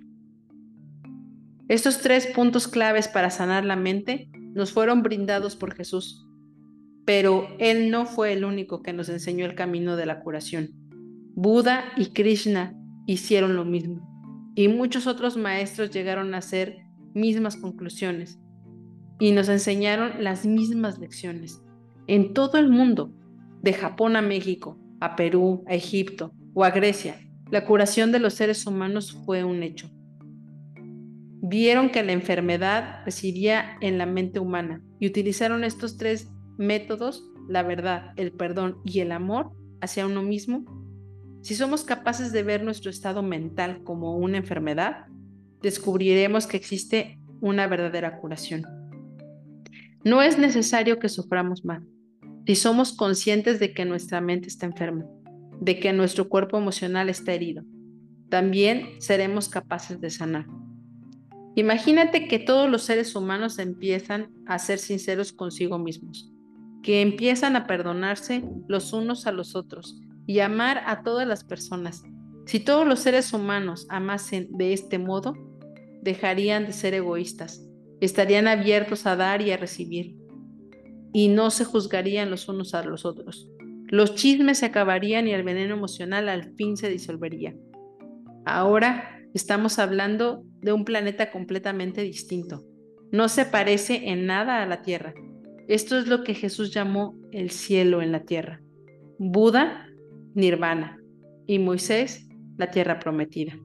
Estos 1.68 1.98
tres 1.98 2.26
puntos 2.26 2.68
claves 2.68 3.06
para 3.08 3.30
sanar 3.30 3.64
la 3.64 3.76
mente 3.76 4.30
nos 4.54 4.72
fueron 4.72 5.02
brindados 5.02 5.56
por 5.56 5.74
Jesús, 5.74 6.26
pero 7.04 7.48
Él 7.58 7.90
no 7.90 8.06
fue 8.06 8.32
el 8.32 8.44
único 8.44 8.82
que 8.82 8.92
nos 8.92 9.08
enseñó 9.08 9.44
el 9.44 9.54
camino 9.54 9.96
de 9.96 10.06
la 10.06 10.20
curación. 10.20 10.70
Buda 11.34 11.84
y 11.96 12.12
Krishna 12.12 12.74
hicieron 13.06 13.56
lo 13.56 13.64
mismo, 13.64 14.52
y 14.54 14.68
muchos 14.68 15.06
otros 15.06 15.36
maestros 15.36 15.90
llegaron 15.90 16.34
a 16.34 16.38
hacer 16.38 16.78
mismas 17.14 17.56
conclusiones, 17.56 18.38
y 19.18 19.32
nos 19.32 19.48
enseñaron 19.48 20.24
las 20.24 20.46
mismas 20.46 20.98
lecciones. 20.98 21.62
En 22.06 22.34
todo 22.34 22.58
el 22.58 22.68
mundo, 22.68 23.12
de 23.62 23.72
Japón 23.72 24.16
a 24.16 24.22
México, 24.22 24.78
a 25.00 25.16
Perú, 25.16 25.64
a 25.66 25.74
Egipto 25.74 26.32
o 26.54 26.64
a 26.64 26.70
Grecia, 26.70 27.16
la 27.50 27.64
curación 27.64 28.12
de 28.12 28.18
los 28.18 28.34
seres 28.34 28.66
humanos 28.66 29.12
fue 29.24 29.44
un 29.44 29.62
hecho. 29.62 29.90
Vieron 31.42 31.90
que 31.90 32.02
la 32.02 32.12
enfermedad 32.12 33.04
residía 33.04 33.76
en 33.80 33.98
la 33.98 34.06
mente 34.06 34.38
humana 34.38 34.82
y 34.98 35.06
utilizaron 35.06 35.64
estos 35.64 35.96
tres 35.96 36.30
métodos, 36.56 37.30
la 37.48 37.62
verdad, 37.62 38.12
el 38.16 38.32
perdón 38.32 38.78
y 38.84 39.00
el 39.00 39.12
amor 39.12 39.50
hacia 39.80 40.06
uno 40.06 40.22
mismo. 40.22 40.64
Si 41.42 41.54
somos 41.54 41.84
capaces 41.84 42.32
de 42.32 42.42
ver 42.42 42.62
nuestro 42.62 42.90
estado 42.90 43.22
mental 43.22 43.82
como 43.82 44.16
una 44.16 44.38
enfermedad, 44.38 45.06
descubriremos 45.60 46.46
que 46.46 46.56
existe 46.56 47.18
una 47.40 47.66
verdadera 47.66 48.18
curación. 48.18 48.64
No 50.04 50.22
es 50.22 50.38
necesario 50.38 50.98
que 50.98 51.08
suframos 51.08 51.64
más. 51.64 51.82
Si 52.46 52.56
somos 52.56 52.92
conscientes 52.92 53.60
de 53.60 53.72
que 53.72 53.84
nuestra 53.84 54.20
mente 54.20 54.48
está 54.48 54.66
enferma, 54.66 55.04
de 55.60 55.78
que 55.78 55.92
nuestro 55.92 56.28
cuerpo 56.28 56.58
emocional 56.58 57.08
está 57.08 57.32
herido, 57.32 57.64
también 58.28 59.00
seremos 59.00 59.48
capaces 59.48 60.00
de 60.00 60.10
sanar. 60.10 60.46
Imagínate 61.54 62.26
que 62.28 62.38
todos 62.38 62.70
los 62.70 62.82
seres 62.82 63.14
humanos 63.14 63.58
empiezan 63.58 64.30
a 64.46 64.58
ser 64.58 64.78
sinceros 64.78 65.32
consigo 65.32 65.78
mismos, 65.78 66.32
que 66.82 67.02
empiezan 67.02 67.56
a 67.56 67.66
perdonarse 67.66 68.42
los 68.68 68.92
unos 68.92 69.26
a 69.26 69.32
los 69.32 69.54
otros 69.54 70.00
y 70.26 70.40
amar 70.40 70.82
a 70.86 71.02
todas 71.02 71.28
las 71.28 71.44
personas. 71.44 72.02
Si 72.46 72.58
todos 72.58 72.86
los 72.86 73.00
seres 73.00 73.32
humanos 73.32 73.86
amasen 73.88 74.48
de 74.50 74.72
este 74.72 74.98
modo, 74.98 75.34
dejarían 76.02 76.66
de 76.66 76.72
ser 76.72 76.94
egoístas, 76.94 77.62
estarían 78.00 78.48
abiertos 78.48 79.06
a 79.06 79.14
dar 79.14 79.42
y 79.42 79.52
a 79.52 79.56
recibir, 79.56 80.16
y 81.12 81.28
no 81.28 81.50
se 81.50 81.64
juzgarían 81.64 82.30
los 82.30 82.48
unos 82.48 82.74
a 82.74 82.84
los 82.84 83.04
otros. 83.04 83.48
Los 83.88 84.14
chismes 84.14 84.58
se 84.58 84.66
acabarían 84.66 85.28
y 85.28 85.32
el 85.32 85.42
veneno 85.42 85.74
emocional 85.74 86.28
al 86.28 86.54
fin 86.54 86.76
se 86.76 86.88
disolvería. 86.88 87.54
Ahora 88.44 89.20
estamos 89.34 89.78
hablando 89.78 90.44
de 90.60 90.72
un 90.72 90.84
planeta 90.84 91.30
completamente 91.30 92.02
distinto. 92.02 92.64
No 93.10 93.28
se 93.28 93.44
parece 93.44 94.08
en 94.08 94.26
nada 94.26 94.62
a 94.62 94.66
la 94.66 94.80
Tierra. 94.80 95.12
Esto 95.68 95.98
es 95.98 96.06
lo 96.06 96.24
que 96.24 96.34
Jesús 96.34 96.72
llamó 96.72 97.14
el 97.30 97.50
cielo 97.50 98.00
en 98.00 98.12
la 98.12 98.24
Tierra. 98.24 98.62
Buda, 99.18 99.86
Nirvana. 100.34 100.98
Y 101.46 101.58
Moisés, 101.58 102.28
la 102.56 102.70
Tierra 102.70 102.98
prometida. 102.98 103.58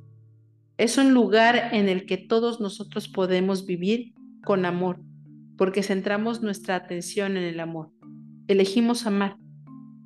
Es 0.77 0.97
un 0.97 1.13
lugar 1.13 1.69
en 1.73 1.89
el 1.89 2.05
que 2.05 2.17
todos 2.17 2.59
nosotros 2.59 3.07
podemos 3.07 3.65
vivir 3.65 4.13
con 4.43 4.65
amor, 4.65 4.99
porque 5.57 5.83
centramos 5.83 6.41
nuestra 6.41 6.75
atención 6.75 7.35
en 7.37 7.43
el 7.43 7.59
amor. 7.59 7.91
Elegimos 8.47 9.05
amar. 9.05 9.37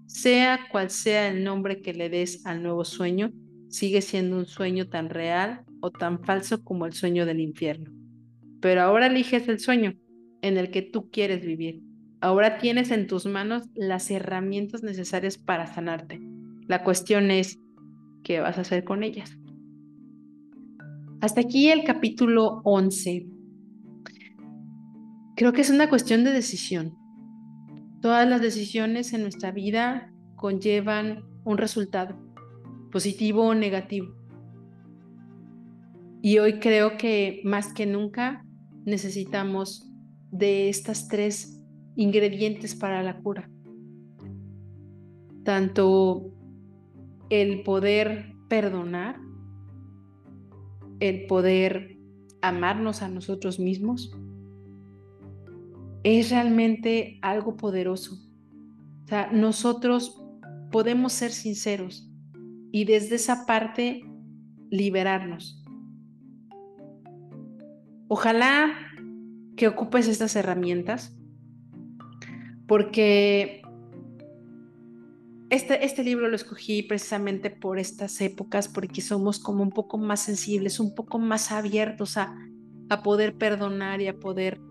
Sea 0.08 0.68
cual 0.72 0.90
sea 0.90 1.28
el 1.30 1.44
nombre 1.44 1.82
que 1.82 1.94
le 1.94 2.10
des 2.10 2.46
al 2.46 2.64
nuevo 2.64 2.84
sueño, 2.84 3.32
sigue 3.70 4.02
siendo 4.02 4.38
un 4.38 4.46
sueño 4.46 4.90
tan 4.90 5.10
real 5.10 5.64
o 5.82 5.92
tan 5.92 6.24
falso 6.24 6.64
como 6.64 6.86
el 6.86 6.94
sueño 6.94 7.26
del 7.26 7.40
infierno. 7.40 7.92
Pero 8.60 8.82
ahora 8.82 9.08
eliges 9.08 9.48
el 9.48 9.60
sueño 9.60 9.94
en 10.42 10.58
el 10.58 10.72
que 10.72 10.82
tú 10.82 11.10
quieres 11.10 11.46
vivir. 11.46 11.82
Ahora 12.20 12.58
tienes 12.58 12.92
en 12.92 13.08
tus 13.08 13.26
manos 13.26 13.64
las 13.74 14.12
herramientas 14.12 14.84
necesarias 14.84 15.38
para 15.38 15.66
sanarte. 15.74 16.20
La 16.68 16.84
cuestión 16.84 17.32
es, 17.32 17.60
¿qué 18.24 18.40
vas 18.40 18.58
a 18.58 18.62
hacer 18.62 18.84
con 18.84 19.04
ellas? 19.04 19.38
Hasta 21.22 21.42
aquí 21.42 21.70
el 21.70 21.84
capítulo 21.84 22.62
11. 22.64 23.31
Creo 25.42 25.54
que 25.54 25.62
es 25.62 25.72
una 25.72 25.90
cuestión 25.90 26.24
de 26.24 26.34
decisión. 26.34 26.96
Todas 28.00 28.30
las 28.30 28.42
decisiones 28.42 29.12
en 29.12 29.24
nuestra 29.24 29.50
vida 29.50 30.14
conllevan 30.36 31.24
un 31.44 31.58
resultado, 31.58 32.16
positivo 32.92 33.48
o 33.48 33.56
negativo. 33.56 34.14
Y 36.22 36.38
hoy 36.38 36.60
creo 36.60 36.96
que 36.96 37.42
más 37.44 37.74
que 37.74 37.88
nunca 37.88 38.46
necesitamos 38.86 39.92
de 40.30 40.70
estas 40.70 41.08
tres 41.08 41.60
ingredientes 41.96 42.76
para 42.76 43.02
la 43.02 43.18
cura. 43.18 43.50
Tanto 45.44 46.36
el 47.32 47.64
poder 47.64 48.36
perdonar, 48.48 49.16
el 51.00 51.26
poder 51.26 51.98
amarnos 52.44 53.02
a 53.02 53.10
nosotros 53.10 53.60
mismos, 53.60 54.16
es 56.04 56.30
realmente 56.32 57.20
algo 57.22 57.58
poderoso. 57.58 58.16
O 59.06 59.08
sea, 59.08 59.32
nosotros 59.32 60.24
podemos 60.72 61.14
ser 61.14 61.32
sinceros 61.32 62.10
y 62.72 62.86
desde 62.86 63.16
esa 63.16 63.46
parte 63.46 64.02
liberarnos. 64.70 65.64
Ojalá 68.08 68.74
que 69.56 69.68
ocupes 69.68 70.08
estas 70.08 70.36
herramientas 70.36 71.18
porque 72.68 73.62
este, 75.50 75.86
este 75.86 76.04
libro 76.06 76.30
lo 76.30 76.36
escogí 76.38 76.84
precisamente 76.84 77.50
por 77.50 77.78
estas 77.78 78.22
épocas, 78.22 78.70
porque 78.70 79.02
somos 79.02 79.38
como 79.38 79.64
un 79.64 79.72
poco 79.72 79.98
más 79.98 80.22
sensibles, 80.22 80.80
un 80.80 80.96
poco 80.96 81.20
más 81.20 81.52
abiertos 81.52 82.16
a, 82.16 82.34
a 82.90 83.04
poder 83.04 83.38
perdonar 83.38 84.00
y 84.00 84.08
a 84.08 84.18
poder 84.18 84.62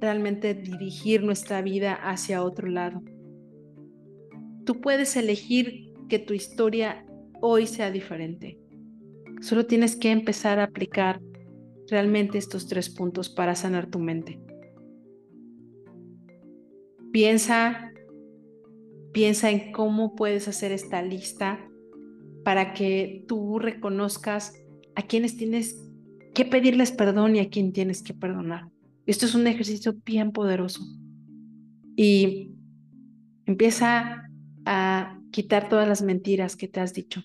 realmente 0.00 0.54
dirigir 0.54 1.22
nuestra 1.22 1.62
vida 1.62 1.94
hacia 1.94 2.42
otro 2.42 2.68
lado. 2.68 3.02
Tú 4.64 4.80
puedes 4.80 5.16
elegir 5.16 5.92
que 6.08 6.18
tu 6.18 6.34
historia 6.34 7.04
hoy 7.40 7.66
sea 7.66 7.90
diferente. 7.90 8.58
Solo 9.40 9.66
tienes 9.66 9.96
que 9.96 10.10
empezar 10.10 10.58
a 10.58 10.64
aplicar 10.64 11.20
realmente 11.88 12.38
estos 12.38 12.66
tres 12.66 12.90
puntos 12.90 13.28
para 13.28 13.54
sanar 13.54 13.86
tu 13.86 13.98
mente. 13.98 14.40
Piensa 17.12 17.88
Piensa 19.12 19.50
en 19.50 19.72
cómo 19.72 20.14
puedes 20.14 20.48
hacer 20.48 20.70
esta 20.70 21.02
lista 21.02 21.58
para 22.44 22.72
que 22.74 23.24
tú 23.26 23.58
reconozcas 23.58 24.54
a 24.94 25.02
quienes 25.02 25.36
tienes 25.36 25.84
que 26.34 26.44
pedirles 26.44 26.92
perdón 26.92 27.36
y 27.36 27.40
a 27.40 27.48
quién 27.48 27.72
tienes 27.72 28.02
que 28.02 28.14
perdonar. 28.14 28.68
Esto 29.08 29.24
es 29.24 29.34
un 29.34 29.46
ejercicio 29.46 29.96
bien 30.04 30.32
poderoso. 30.32 30.82
Y 31.96 32.52
empieza 33.46 34.28
a 34.66 35.18
quitar 35.30 35.70
todas 35.70 35.88
las 35.88 36.02
mentiras 36.02 36.56
que 36.56 36.68
te 36.68 36.80
has 36.80 36.92
dicho. 36.92 37.22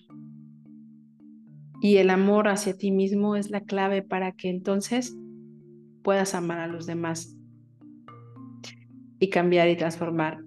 Y 1.82 1.98
el 1.98 2.08
amor 2.08 2.48
hacia 2.48 2.74
ti 2.74 2.90
mismo 2.90 3.36
es 3.36 3.50
la 3.50 3.60
clave 3.60 4.00
para 4.00 4.32
que 4.32 4.48
entonces 4.48 5.14
puedas 6.02 6.34
amar 6.34 6.58
a 6.60 6.68
los 6.68 6.86
demás 6.86 7.36
y 9.20 9.28
cambiar 9.28 9.68
y 9.68 9.76
transformar 9.76 10.42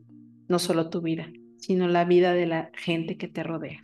no 0.47 0.58
solo 0.58 0.89
tu 0.89 1.02
vida, 1.02 1.32
sino 1.60 1.88
la 1.88 2.04
vida 2.04 2.34
de 2.34 2.47
la 2.47 2.71
gente 2.73 3.15
que 3.15 3.28
te 3.28 3.43
rodea. 3.43 3.80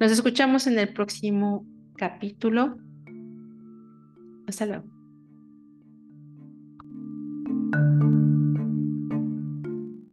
Nos 0.00 0.10
escuchamos 0.10 0.66
en 0.66 0.78
el 0.78 0.94
próximo 0.94 1.66
capítulo. 1.98 2.78
Hasta 4.46 4.64
luego. 4.64 4.93
Thank 7.74 8.02
you. 8.04 8.33